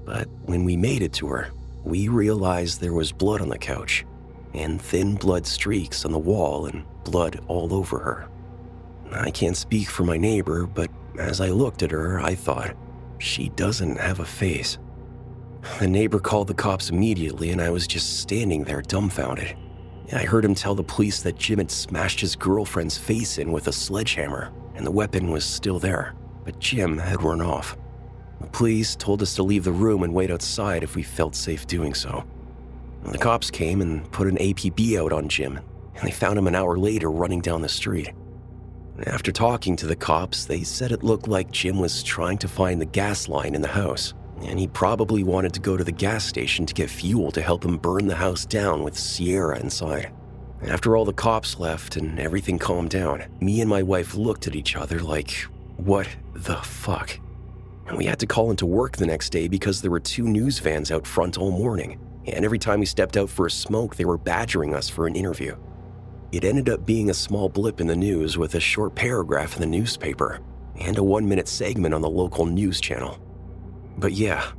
But 0.05 0.29
when 0.45 0.65
we 0.65 0.77
made 0.77 1.03
it 1.03 1.13
to 1.15 1.27
her, 1.29 1.51
we 1.85 2.09
realized 2.09 2.81
there 2.81 2.95
was 2.95 3.13
blood 3.13 3.43
on 3.43 3.49
the 3.49 3.59
couch, 3.59 4.05
and 4.55 4.81
thin 4.81 5.17
blood 5.17 5.47
streaks 5.47 6.05
on 6.05 6.13
the 6.13 6.19
wall 6.19 6.67
and 6.67 6.85
blood 7.05 7.41
all 7.49 7.75
over 7.75 7.99
her. 7.99 8.29
I 9.13 9.31
can't 9.31 9.57
speak 9.57 9.89
for 9.89 10.05
my 10.05 10.17
neighbor, 10.17 10.67
but 10.67 10.91
as 11.19 11.41
I 11.41 11.49
looked 11.49 11.83
at 11.83 11.91
her, 11.91 12.21
I 12.21 12.35
thought, 12.35 12.77
she 13.19 13.51
doesn't 13.51 13.99
have 13.99 14.21
a 14.21 14.25
face. 14.25 14.79
The 15.79 15.89
neighbor 15.89 16.19
called 16.19 16.49
the 16.49 16.55
cops 16.55 16.89
immediately, 16.89 17.51
and 17.51 17.61
I 17.61 17.71
was 17.71 17.87
just 17.87 18.21
standing 18.21 18.65
there 18.65 18.81
dumbfounded. 18.81 19.57
I 20.13 20.25
heard 20.25 20.45
him 20.45 20.55
tell 20.55 20.75
the 20.75 20.83
police 20.83 21.23
that 21.23 21.39
Jim 21.39 21.59
had 21.59 21.71
smashed 21.71 22.21
his 22.21 22.35
girlfriend's 22.35 22.99
face 22.99 23.39
in 23.39 23.53
with 23.53 23.69
a 23.69 23.73
sledgehammer, 23.73 24.53
and 24.75 24.85
the 24.85 24.91
weapon 24.91 25.31
was 25.31 25.45
still 25.45 25.79
there, 25.79 26.15
but 26.45 26.59
Jim 26.59 26.99
had 26.99 27.23
run 27.23 27.41
off. 27.41 27.77
The 28.41 28.49
police 28.49 28.97
told 28.97 29.23
us 29.23 29.35
to 29.37 29.43
leave 29.43 29.65
the 29.65 29.73
room 29.73 30.03
and 30.03 30.13
wait 30.13 30.31
outside 30.31 30.83
if 30.83 30.97
we 30.97 31.03
felt 31.03 31.37
safe 31.37 31.67
doing 31.67 31.95
so. 31.95 32.25
The 33.05 33.19
cops 33.19 33.51
came 33.51 33.81
and 33.81 34.11
put 34.11 34.27
an 34.27 34.37
APB 34.39 34.99
out 34.99 35.13
on 35.13 35.29
Jim, 35.29 35.61
and 35.95 36.03
they 36.03 36.11
found 36.11 36.39
him 36.39 36.49
an 36.49 36.55
hour 36.55 36.77
later 36.77 37.11
running 37.11 37.41
down 37.41 37.63
the 37.63 37.69
street. 37.69 38.11
After 39.07 39.31
talking 39.31 39.77
to 39.77 39.87
the 39.87 39.97
cops, 39.97 40.45
they 40.45 40.63
said 40.63 40.93
it 40.93 41.05
looked 41.05 41.29
like 41.29 41.51
Jim 41.51 41.79
was 41.79 42.03
trying 42.03 42.39
to 42.39 42.49
find 42.49 42.81
the 42.81 42.87
gas 42.87 43.29
line 43.29 43.55
in 43.55 43.63
the 43.63 43.69
house, 43.69 44.13
and 44.43 44.59
he 44.59 44.67
probably 44.67 45.23
wanted 45.23 45.53
to 45.55 45.61
go 45.61 45.77
to 45.77 45.85
the 45.85 45.93
gas 45.93 46.25
station 46.25 46.67
to 46.67 46.75
get 46.75 46.91
fuel 46.91 47.31
to 47.33 47.43
help 47.43 47.65
him 47.65 47.77
burn 47.77 48.07
the 48.07 48.15
house 48.15 48.45
down 48.45 48.83
with 48.83 48.99
Sierra 48.99 49.59
inside. 49.59 50.13
After 50.63 50.97
all 50.97 51.05
the 51.05 51.13
cops 51.13 51.59
left 51.59 51.97
and 51.97 52.19
everything 52.19 52.59
calmed 52.59 52.91
down, 52.91 53.25
me 53.41 53.61
and 53.61 53.71
my 53.71 53.83
wife 53.83 54.15
looked 54.15 54.47
at 54.47 54.57
each 54.57 54.77
other 54.77 55.01
like, 55.01 55.31
what 55.77 56.09
the 56.35 56.57
fuck? 56.57 57.19
And 57.87 57.97
we 57.97 58.05
had 58.05 58.19
to 58.21 58.27
call 58.27 58.51
into 58.51 58.67
work 58.67 58.97
the 58.97 59.07
next 59.07 59.31
day 59.31 59.49
because 59.49 59.81
there 59.81 59.91
were 59.91 60.01
two 60.01 60.25
news 60.25 60.59
vans 60.59 60.91
out 60.91 61.07
front 61.07 61.39
all 61.39 61.51
morning, 61.51 61.99
and 62.27 62.45
every 62.45 62.59
time 62.59 62.81
we 62.81 62.87
stepped 62.87 63.17
out 63.17 63.31
for 63.31 63.47
a 63.47 63.51
smoke, 63.51 63.97
they 63.97 64.05
were 64.05 64.19
badgering 64.19 64.75
us 64.75 64.89
for 64.89 65.07
an 65.07 65.17
interview. 65.17 65.57
It 66.31 66.45
ended 66.45 66.69
up 66.69 66.87
being 66.87 67.11
a 67.11 67.15
small 67.15 67.49
blip 67.49 67.81
in 67.81 67.87
the 67.87 67.97
news 67.97 68.39
with 68.39 68.55
a 68.55 68.61
short 68.61 68.95
paragraph 68.95 69.55
in 69.57 69.61
the 69.61 69.67
newspaper 69.67 70.41
and 70.79 70.97
a 70.99 71.03
one 71.03 71.29
minute 71.29 71.49
segment 71.49 71.95
on 71.95 72.03
the 72.03 72.11
local 72.11 72.47
news 72.47 72.81
channel. 72.81 73.19
But 74.01 74.13
yeah, 74.13 74.51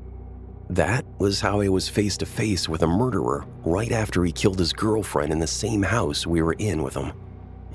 that 0.70 1.04
was 1.18 1.42
how 1.42 1.62
I 1.62 1.68
was 1.68 1.90
face 1.90 2.16
to 2.18 2.28
face 2.28 2.70
with 2.70 2.84
a 2.84 2.88
murderer 2.88 3.46
right 3.66 3.92
after 3.92 4.24
he 4.24 4.32
killed 4.32 4.60
his 4.60 4.72
girlfriend 4.72 5.32
in 5.32 5.40
the 5.40 5.48
same 5.48 5.82
house 5.82 6.28
we 6.28 6.44
were 6.44 6.54
in 6.54 6.84
with 6.84 6.94
him. 6.94 7.12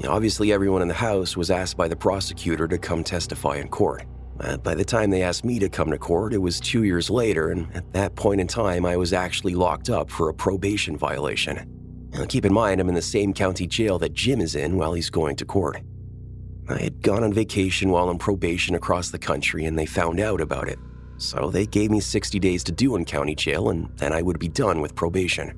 Obviously, 0.07 0.53
everyone 0.53 0.83
in 0.83 0.89
the 0.89 0.95
house 0.95 1.37
was 1.37 1.51
asked 1.51 1.77
by 1.77 1.89
the 1.89 1.97
prosecutor 1.97 2.69
to 2.69 2.79
come 2.79 3.03
testify 3.03 3.57
in 3.57 3.69
court. 3.69 4.05
But 4.37 4.63
by 4.63 4.75
the 4.75 4.85
time 4.85 5.11
they 5.11 5.23
asked 5.23 5.45
me 5.45 5.59
to 5.59 5.69
come 5.69 5.91
to 5.91 5.99
court, 5.99 6.35
it 6.35 6.39
was 6.39 6.61
two 6.61 6.85
years 6.85 7.11
later, 7.11 7.51
and 7.51 7.75
at 7.75 7.93
that 7.95 8.15
point 8.15 8.41
in 8.41 8.47
time, 8.47 8.87
I 8.87 8.97
was 8.97 9.13
actually 9.13 9.55
locked 9.55 9.91
up 9.91 10.11
for 10.11 10.29
a 10.29 10.35
probation 10.35 10.97
violation. 10.97 12.09
Now, 12.13 12.27
keep 12.27 12.45
in 12.45 12.53
mind, 12.53 12.81
I'm 12.81 12.89
in 12.89 12.95
the 12.95 13.03
same 13.03 13.33
county 13.33 13.67
jail 13.67 13.99
that 13.99 14.13
Jim 14.13 14.41
is 14.41 14.55
in 14.55 14.77
while 14.77 14.93
he's 14.93 15.11
going 15.11 15.37
to 15.37 15.45
court. 15.45 15.81
I 16.69 16.83
had 16.83 17.03
gone 17.03 17.25
on 17.25 17.33
vacation 17.33 17.91
while 17.91 18.09
on 18.09 18.19
probation 18.19 18.75
across 18.75 19.11
the 19.11 19.19
country, 19.19 19.65
and 19.65 19.79
they 19.79 19.87
found 19.87 20.21
out 20.21 20.41
about 20.41 20.69
it. 20.69 20.79
So 21.19 21.51
they 21.51 21.67
gave 21.67 21.91
me 21.91 22.01
60 22.01 22.39
days 22.39 22.63
to 22.65 22.73
do 22.73 22.97
in 22.97 23.05
county 23.05 23.35
jail, 23.35 23.71
and 23.71 23.89
then 23.97 24.13
I 24.13 24.23
would 24.23 24.39
be 24.39 24.49
done 24.49 24.81
with 24.81 24.95
probation. 24.95 25.55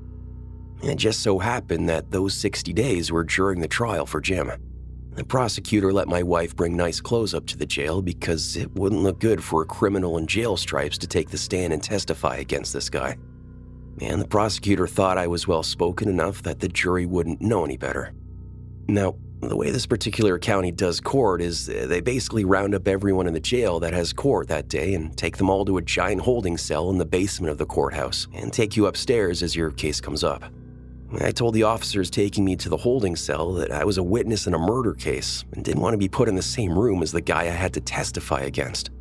It 0.81 0.95
just 0.95 1.21
so 1.21 1.39
happened 1.39 1.89
that 1.89 2.11
those 2.11 2.33
60 2.33 2.71
days 2.73 3.11
were 3.11 3.23
during 3.23 3.59
the 3.59 3.67
trial 3.67 4.05
for 4.05 4.21
Jim. 4.21 4.51
The 5.15 5.23
prosecutor 5.25 5.91
let 5.91 6.07
my 6.07 6.23
wife 6.23 6.55
bring 6.55 6.77
nice 6.77 7.01
clothes 7.01 7.33
up 7.33 7.45
to 7.47 7.57
the 7.57 7.65
jail 7.65 8.01
because 8.01 8.55
it 8.55 8.73
wouldn't 8.75 9.03
look 9.03 9.19
good 9.19 9.43
for 9.43 9.61
a 9.61 9.65
criminal 9.65 10.17
in 10.17 10.27
jail 10.27 10.55
stripes 10.55 10.97
to 10.99 11.07
take 11.07 11.29
the 11.29 11.37
stand 11.37 11.73
and 11.73 11.83
testify 11.83 12.37
against 12.37 12.71
this 12.71 12.89
guy 12.89 13.17
and 14.01 14.21
the 14.21 14.27
prosecutor 14.27 14.87
thought 14.87 15.17
I 15.17 15.27
was 15.27 15.47
well 15.47 15.63
spoken 15.63 16.07
enough 16.07 16.43
that 16.43 16.59
the 16.59 16.67
jury 16.67 17.05
wouldn't 17.05 17.41
know 17.41 17.65
any 17.65 17.77
better. 17.77 18.13
Now, 18.87 19.15
the 19.41 19.55
way 19.55 19.71
this 19.71 19.85
particular 19.85 20.37
county 20.37 20.71
does 20.71 20.99
court 20.99 21.41
is 21.41 21.69
uh, 21.69 21.85
they 21.87 22.01
basically 22.01 22.43
round 22.43 22.75
up 22.75 22.87
everyone 22.87 23.25
in 23.25 23.33
the 23.33 23.39
jail 23.39 23.79
that 23.79 23.93
has 23.93 24.11
court 24.11 24.49
that 24.49 24.67
day 24.67 24.93
and 24.93 25.17
take 25.17 25.37
them 25.37 25.49
all 25.49 25.63
to 25.65 25.77
a 25.77 25.81
giant 25.81 26.21
holding 26.21 26.57
cell 26.57 26.89
in 26.89 26.97
the 26.97 27.05
basement 27.05 27.51
of 27.51 27.57
the 27.57 27.65
courthouse 27.65 28.27
and 28.33 28.51
take 28.51 28.75
you 28.75 28.87
upstairs 28.87 29.41
as 29.41 29.55
your 29.55 29.71
case 29.71 30.01
comes 30.01 30.23
up. 30.23 30.43
I 31.21 31.31
told 31.31 31.55
the 31.55 31.63
officers 31.63 32.09
taking 32.09 32.45
me 32.45 32.55
to 32.57 32.69
the 32.69 32.77
holding 32.77 33.15
cell 33.15 33.53
that 33.53 33.71
I 33.71 33.83
was 33.83 33.97
a 33.97 34.03
witness 34.03 34.45
in 34.45 34.53
a 34.53 34.59
murder 34.59 34.93
case 34.93 35.43
and 35.53 35.63
didn't 35.63 35.81
want 35.81 35.93
to 35.93 35.97
be 35.97 36.09
put 36.09 36.29
in 36.29 36.35
the 36.35 36.41
same 36.41 36.77
room 36.77 37.01
as 37.01 37.11
the 37.11 37.21
guy 37.21 37.43
I 37.43 37.45
had 37.45 37.73
to 37.73 37.81
testify 37.81 38.41
against. 38.41 38.91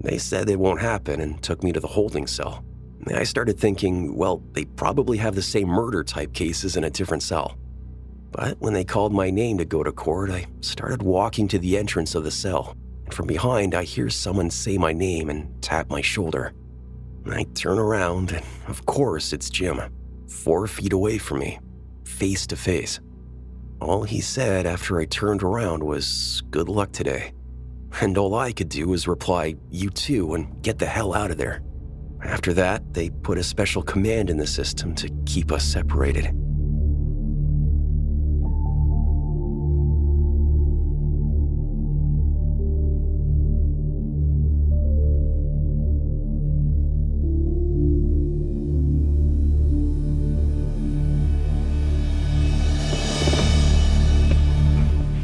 They 0.00 0.16
said 0.16 0.48
it 0.48 0.58
won't 0.58 0.80
happen 0.80 1.20
and 1.20 1.42
took 1.42 1.62
me 1.62 1.72
to 1.72 1.80
the 1.80 1.86
holding 1.86 2.26
cell. 2.26 2.64
I 3.14 3.24
started 3.24 3.58
thinking, 3.58 4.14
well, 4.14 4.42
they 4.52 4.64
probably 4.64 5.18
have 5.18 5.34
the 5.34 5.42
same 5.42 5.68
murder 5.68 6.04
type 6.04 6.32
cases 6.32 6.76
in 6.76 6.84
a 6.84 6.90
different 6.90 7.22
cell. 7.22 7.58
But 8.30 8.60
when 8.60 8.72
they 8.72 8.84
called 8.84 9.12
my 9.12 9.30
name 9.30 9.58
to 9.58 9.64
go 9.64 9.82
to 9.82 9.92
court, 9.92 10.30
I 10.30 10.46
started 10.60 11.02
walking 11.02 11.48
to 11.48 11.58
the 11.58 11.76
entrance 11.76 12.14
of 12.14 12.24
the 12.24 12.30
cell. 12.30 12.76
And 13.04 13.14
from 13.14 13.26
behind, 13.26 13.74
I 13.74 13.84
hear 13.84 14.08
someone 14.08 14.50
say 14.50 14.78
my 14.78 14.92
name 14.92 15.30
and 15.30 15.60
tap 15.62 15.90
my 15.90 16.00
shoulder. 16.00 16.52
I 17.26 17.44
turn 17.54 17.78
around, 17.78 18.32
and 18.32 18.44
of 18.68 18.86
course, 18.86 19.32
it's 19.32 19.50
Jim, 19.50 19.80
four 20.28 20.66
feet 20.66 20.92
away 20.92 21.18
from 21.18 21.40
me, 21.40 21.58
face 22.04 22.46
to 22.48 22.56
face. 22.56 23.00
All 23.80 24.04
he 24.04 24.20
said 24.20 24.66
after 24.66 25.00
I 25.00 25.06
turned 25.06 25.42
around 25.42 25.82
was, 25.82 26.42
Good 26.50 26.68
luck 26.68 26.92
today. 26.92 27.32
And 28.00 28.16
all 28.16 28.34
I 28.34 28.52
could 28.52 28.68
do 28.68 28.88
was 28.88 29.08
reply, 29.08 29.56
You 29.70 29.90
too, 29.90 30.34
and 30.34 30.62
get 30.62 30.78
the 30.78 30.86
hell 30.86 31.14
out 31.14 31.30
of 31.30 31.38
there. 31.38 31.62
After 32.22 32.52
that, 32.54 32.92
they 32.92 33.10
put 33.10 33.38
a 33.38 33.42
special 33.42 33.82
command 33.82 34.30
in 34.30 34.36
the 34.36 34.46
system 34.46 34.94
to 34.96 35.08
keep 35.24 35.50
us 35.50 35.64
separated. 35.64 36.34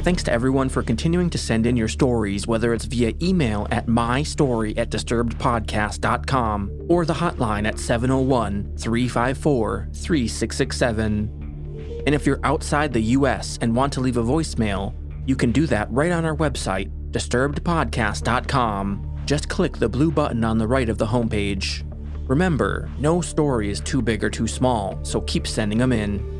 Thanks 0.07 0.23
to 0.23 0.33
everyone 0.33 0.69
for 0.69 0.85
continuing 0.85 1.31
to 1.31 1.37
send 1.37 1.67
in 1.67 1.77
your 1.77 1.89
stories, 1.89 2.47
whether 2.47 2.73
it's 2.73 2.85
via 2.85 3.13
email 3.21 3.67
at 3.73 3.89
mystory 3.89 4.79
at 4.79 4.89
disturbedpodcast.com 4.89 6.87
or 6.89 7.05
the 7.05 7.13
hotline 7.13 7.67
at 7.67 7.81
701 7.81 8.77
354 8.77 9.89
3667. 9.93 12.03
And 12.07 12.15
if 12.15 12.25
you're 12.25 12.39
outside 12.45 12.93
the 12.93 13.01
US 13.01 13.59
and 13.61 13.75
want 13.75 13.93
to 13.95 14.01
leave 14.01 14.17
a 14.17 14.23
voicemail, 14.23 14.95
you 15.27 15.35
can 15.35 15.51
do 15.51 15.67
that 15.67 15.91
right 15.91 16.13
on 16.13 16.25
our 16.25 16.37
website, 16.37 16.89
disturbedpodcast.com. 17.11 19.23
Just 19.25 19.49
click 19.49 19.77
the 19.77 19.89
blue 19.89 20.13
button 20.13 20.45
on 20.45 20.59
the 20.59 20.69
right 20.69 20.89
of 20.89 20.99
the 20.99 21.07
homepage. 21.07 21.83
Remember, 22.29 22.89
no 23.01 23.21
story 23.21 23.71
is 23.71 23.81
too 23.81 24.01
big 24.01 24.23
or 24.23 24.31
too 24.31 24.47
small, 24.47 25.05
so 25.05 25.21
keep 25.23 25.49
sending 25.49 25.79
them 25.79 25.93
in. 25.93 26.36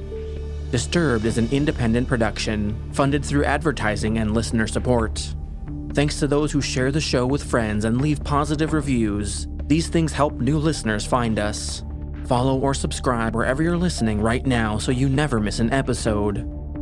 Disturbed 0.73 1.25
is 1.25 1.39
an 1.39 1.49
independent 1.53 2.09
production, 2.09 2.93
funded 2.93 3.25
through 3.25 3.45
advertising 3.45 4.19
and 4.19 4.35
listener 4.35 4.67
support. 4.67 5.35
Thanks 5.93 6.19
to 6.19 6.27
those 6.27 6.51
who 6.51 6.61
share 6.61 6.91
the 6.91 7.01
show 7.01 7.25
with 7.25 7.43
friends 7.43 7.85
and 7.85 8.01
leave 8.01 8.25
positive 8.25 8.73
reviews. 8.73 9.47
These 9.69 9.89
things 9.89 10.13
help 10.13 10.35
new 10.35 10.59
listeners 10.59 11.07
find 11.07 11.39
us. 11.39 11.85
Follow 12.27 12.59
or 12.59 12.75
subscribe 12.75 13.37
wherever 13.37 13.63
you're 13.63 13.77
listening 13.77 14.21
right 14.21 14.45
now 14.45 14.77
so 14.77 14.91
you 14.91 15.09
never 15.09 15.39
miss 15.39 15.61
an 15.61 15.73
episode. 15.73 16.39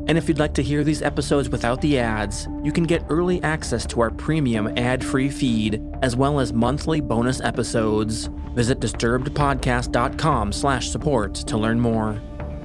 And 0.09 0.17
if 0.17 0.29
you'd 0.29 0.39
like 0.39 0.55
to 0.55 0.63
hear 0.63 0.83
these 0.83 1.03
episodes 1.03 1.51
without 1.51 1.83
the 1.83 1.99
ads, 1.99 2.49
you 2.63 2.73
can 2.73 2.85
get 2.85 3.05
early 3.11 3.43
access 3.43 3.85
to 3.87 4.01
our 4.01 4.11
premium 4.11 4.67
ad-free 4.79 5.29
feed, 5.29 5.83
as 6.03 6.17
well 6.17 6.41
as 6.41 6.55
monthly 6.55 7.03
bonus 7.03 7.43
episodes. 7.43 8.31
Visit 8.55 8.81
disturbedpodcast.com 8.81 10.53
slash 10.53 10.89
support 10.89 11.35
to 11.35 11.59
learn 11.59 11.79
more 11.79 12.21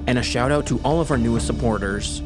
and 0.08 0.18
a 0.18 0.24
shout 0.24 0.52
out 0.52 0.66
to 0.68 0.80
all 0.84 1.02
of 1.02 1.12
our 1.12 1.18
newest 1.18 1.48
supporters 1.48 2.22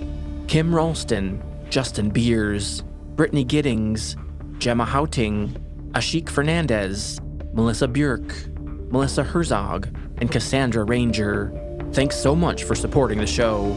Kim 0.47 0.73
Ralston, 0.73 1.41
Justin 1.69 2.09
Beers, 2.09 2.83
Brittany 3.15 3.43
Giddings, 3.43 4.15
Gemma 4.57 4.85
Houting, 4.85 5.55
Ashik 5.93 6.29
Fernandez, 6.29 7.19
Melissa 7.53 7.87
Björk, 7.87 8.91
Melissa 8.91 9.23
Herzog, 9.23 9.87
and 10.17 10.31
Cassandra 10.31 10.83
Ranger. 10.83 11.51
Thanks 11.93 12.15
so 12.15 12.35
much 12.35 12.63
for 12.63 12.75
supporting 12.75 13.19
the 13.19 13.27
show. 13.27 13.73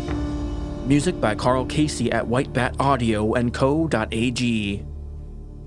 Music 0.86 1.20
by 1.20 1.34
Carl 1.34 1.66
Casey 1.66 2.12
at 2.12 2.24
Whitebat 2.24 2.80
Audio 2.80 3.34
and 3.34 3.53
Co.ag. 3.53 4.84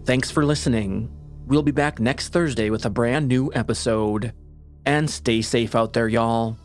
Thanks 0.06 0.32
for 0.32 0.46
listening. 0.46 1.12
We'll 1.46 1.64
be 1.64 1.72
back 1.72 2.00
next 2.00 2.30
Thursday 2.30 2.70
with 2.70 2.86
a 2.86 2.90
brand 2.90 3.28
new 3.28 3.52
episode. 3.54 4.34
And 4.86 5.10
stay 5.10 5.42
safe 5.42 5.76
out 5.76 5.94
there, 5.94 6.08
y'all. 6.08 6.58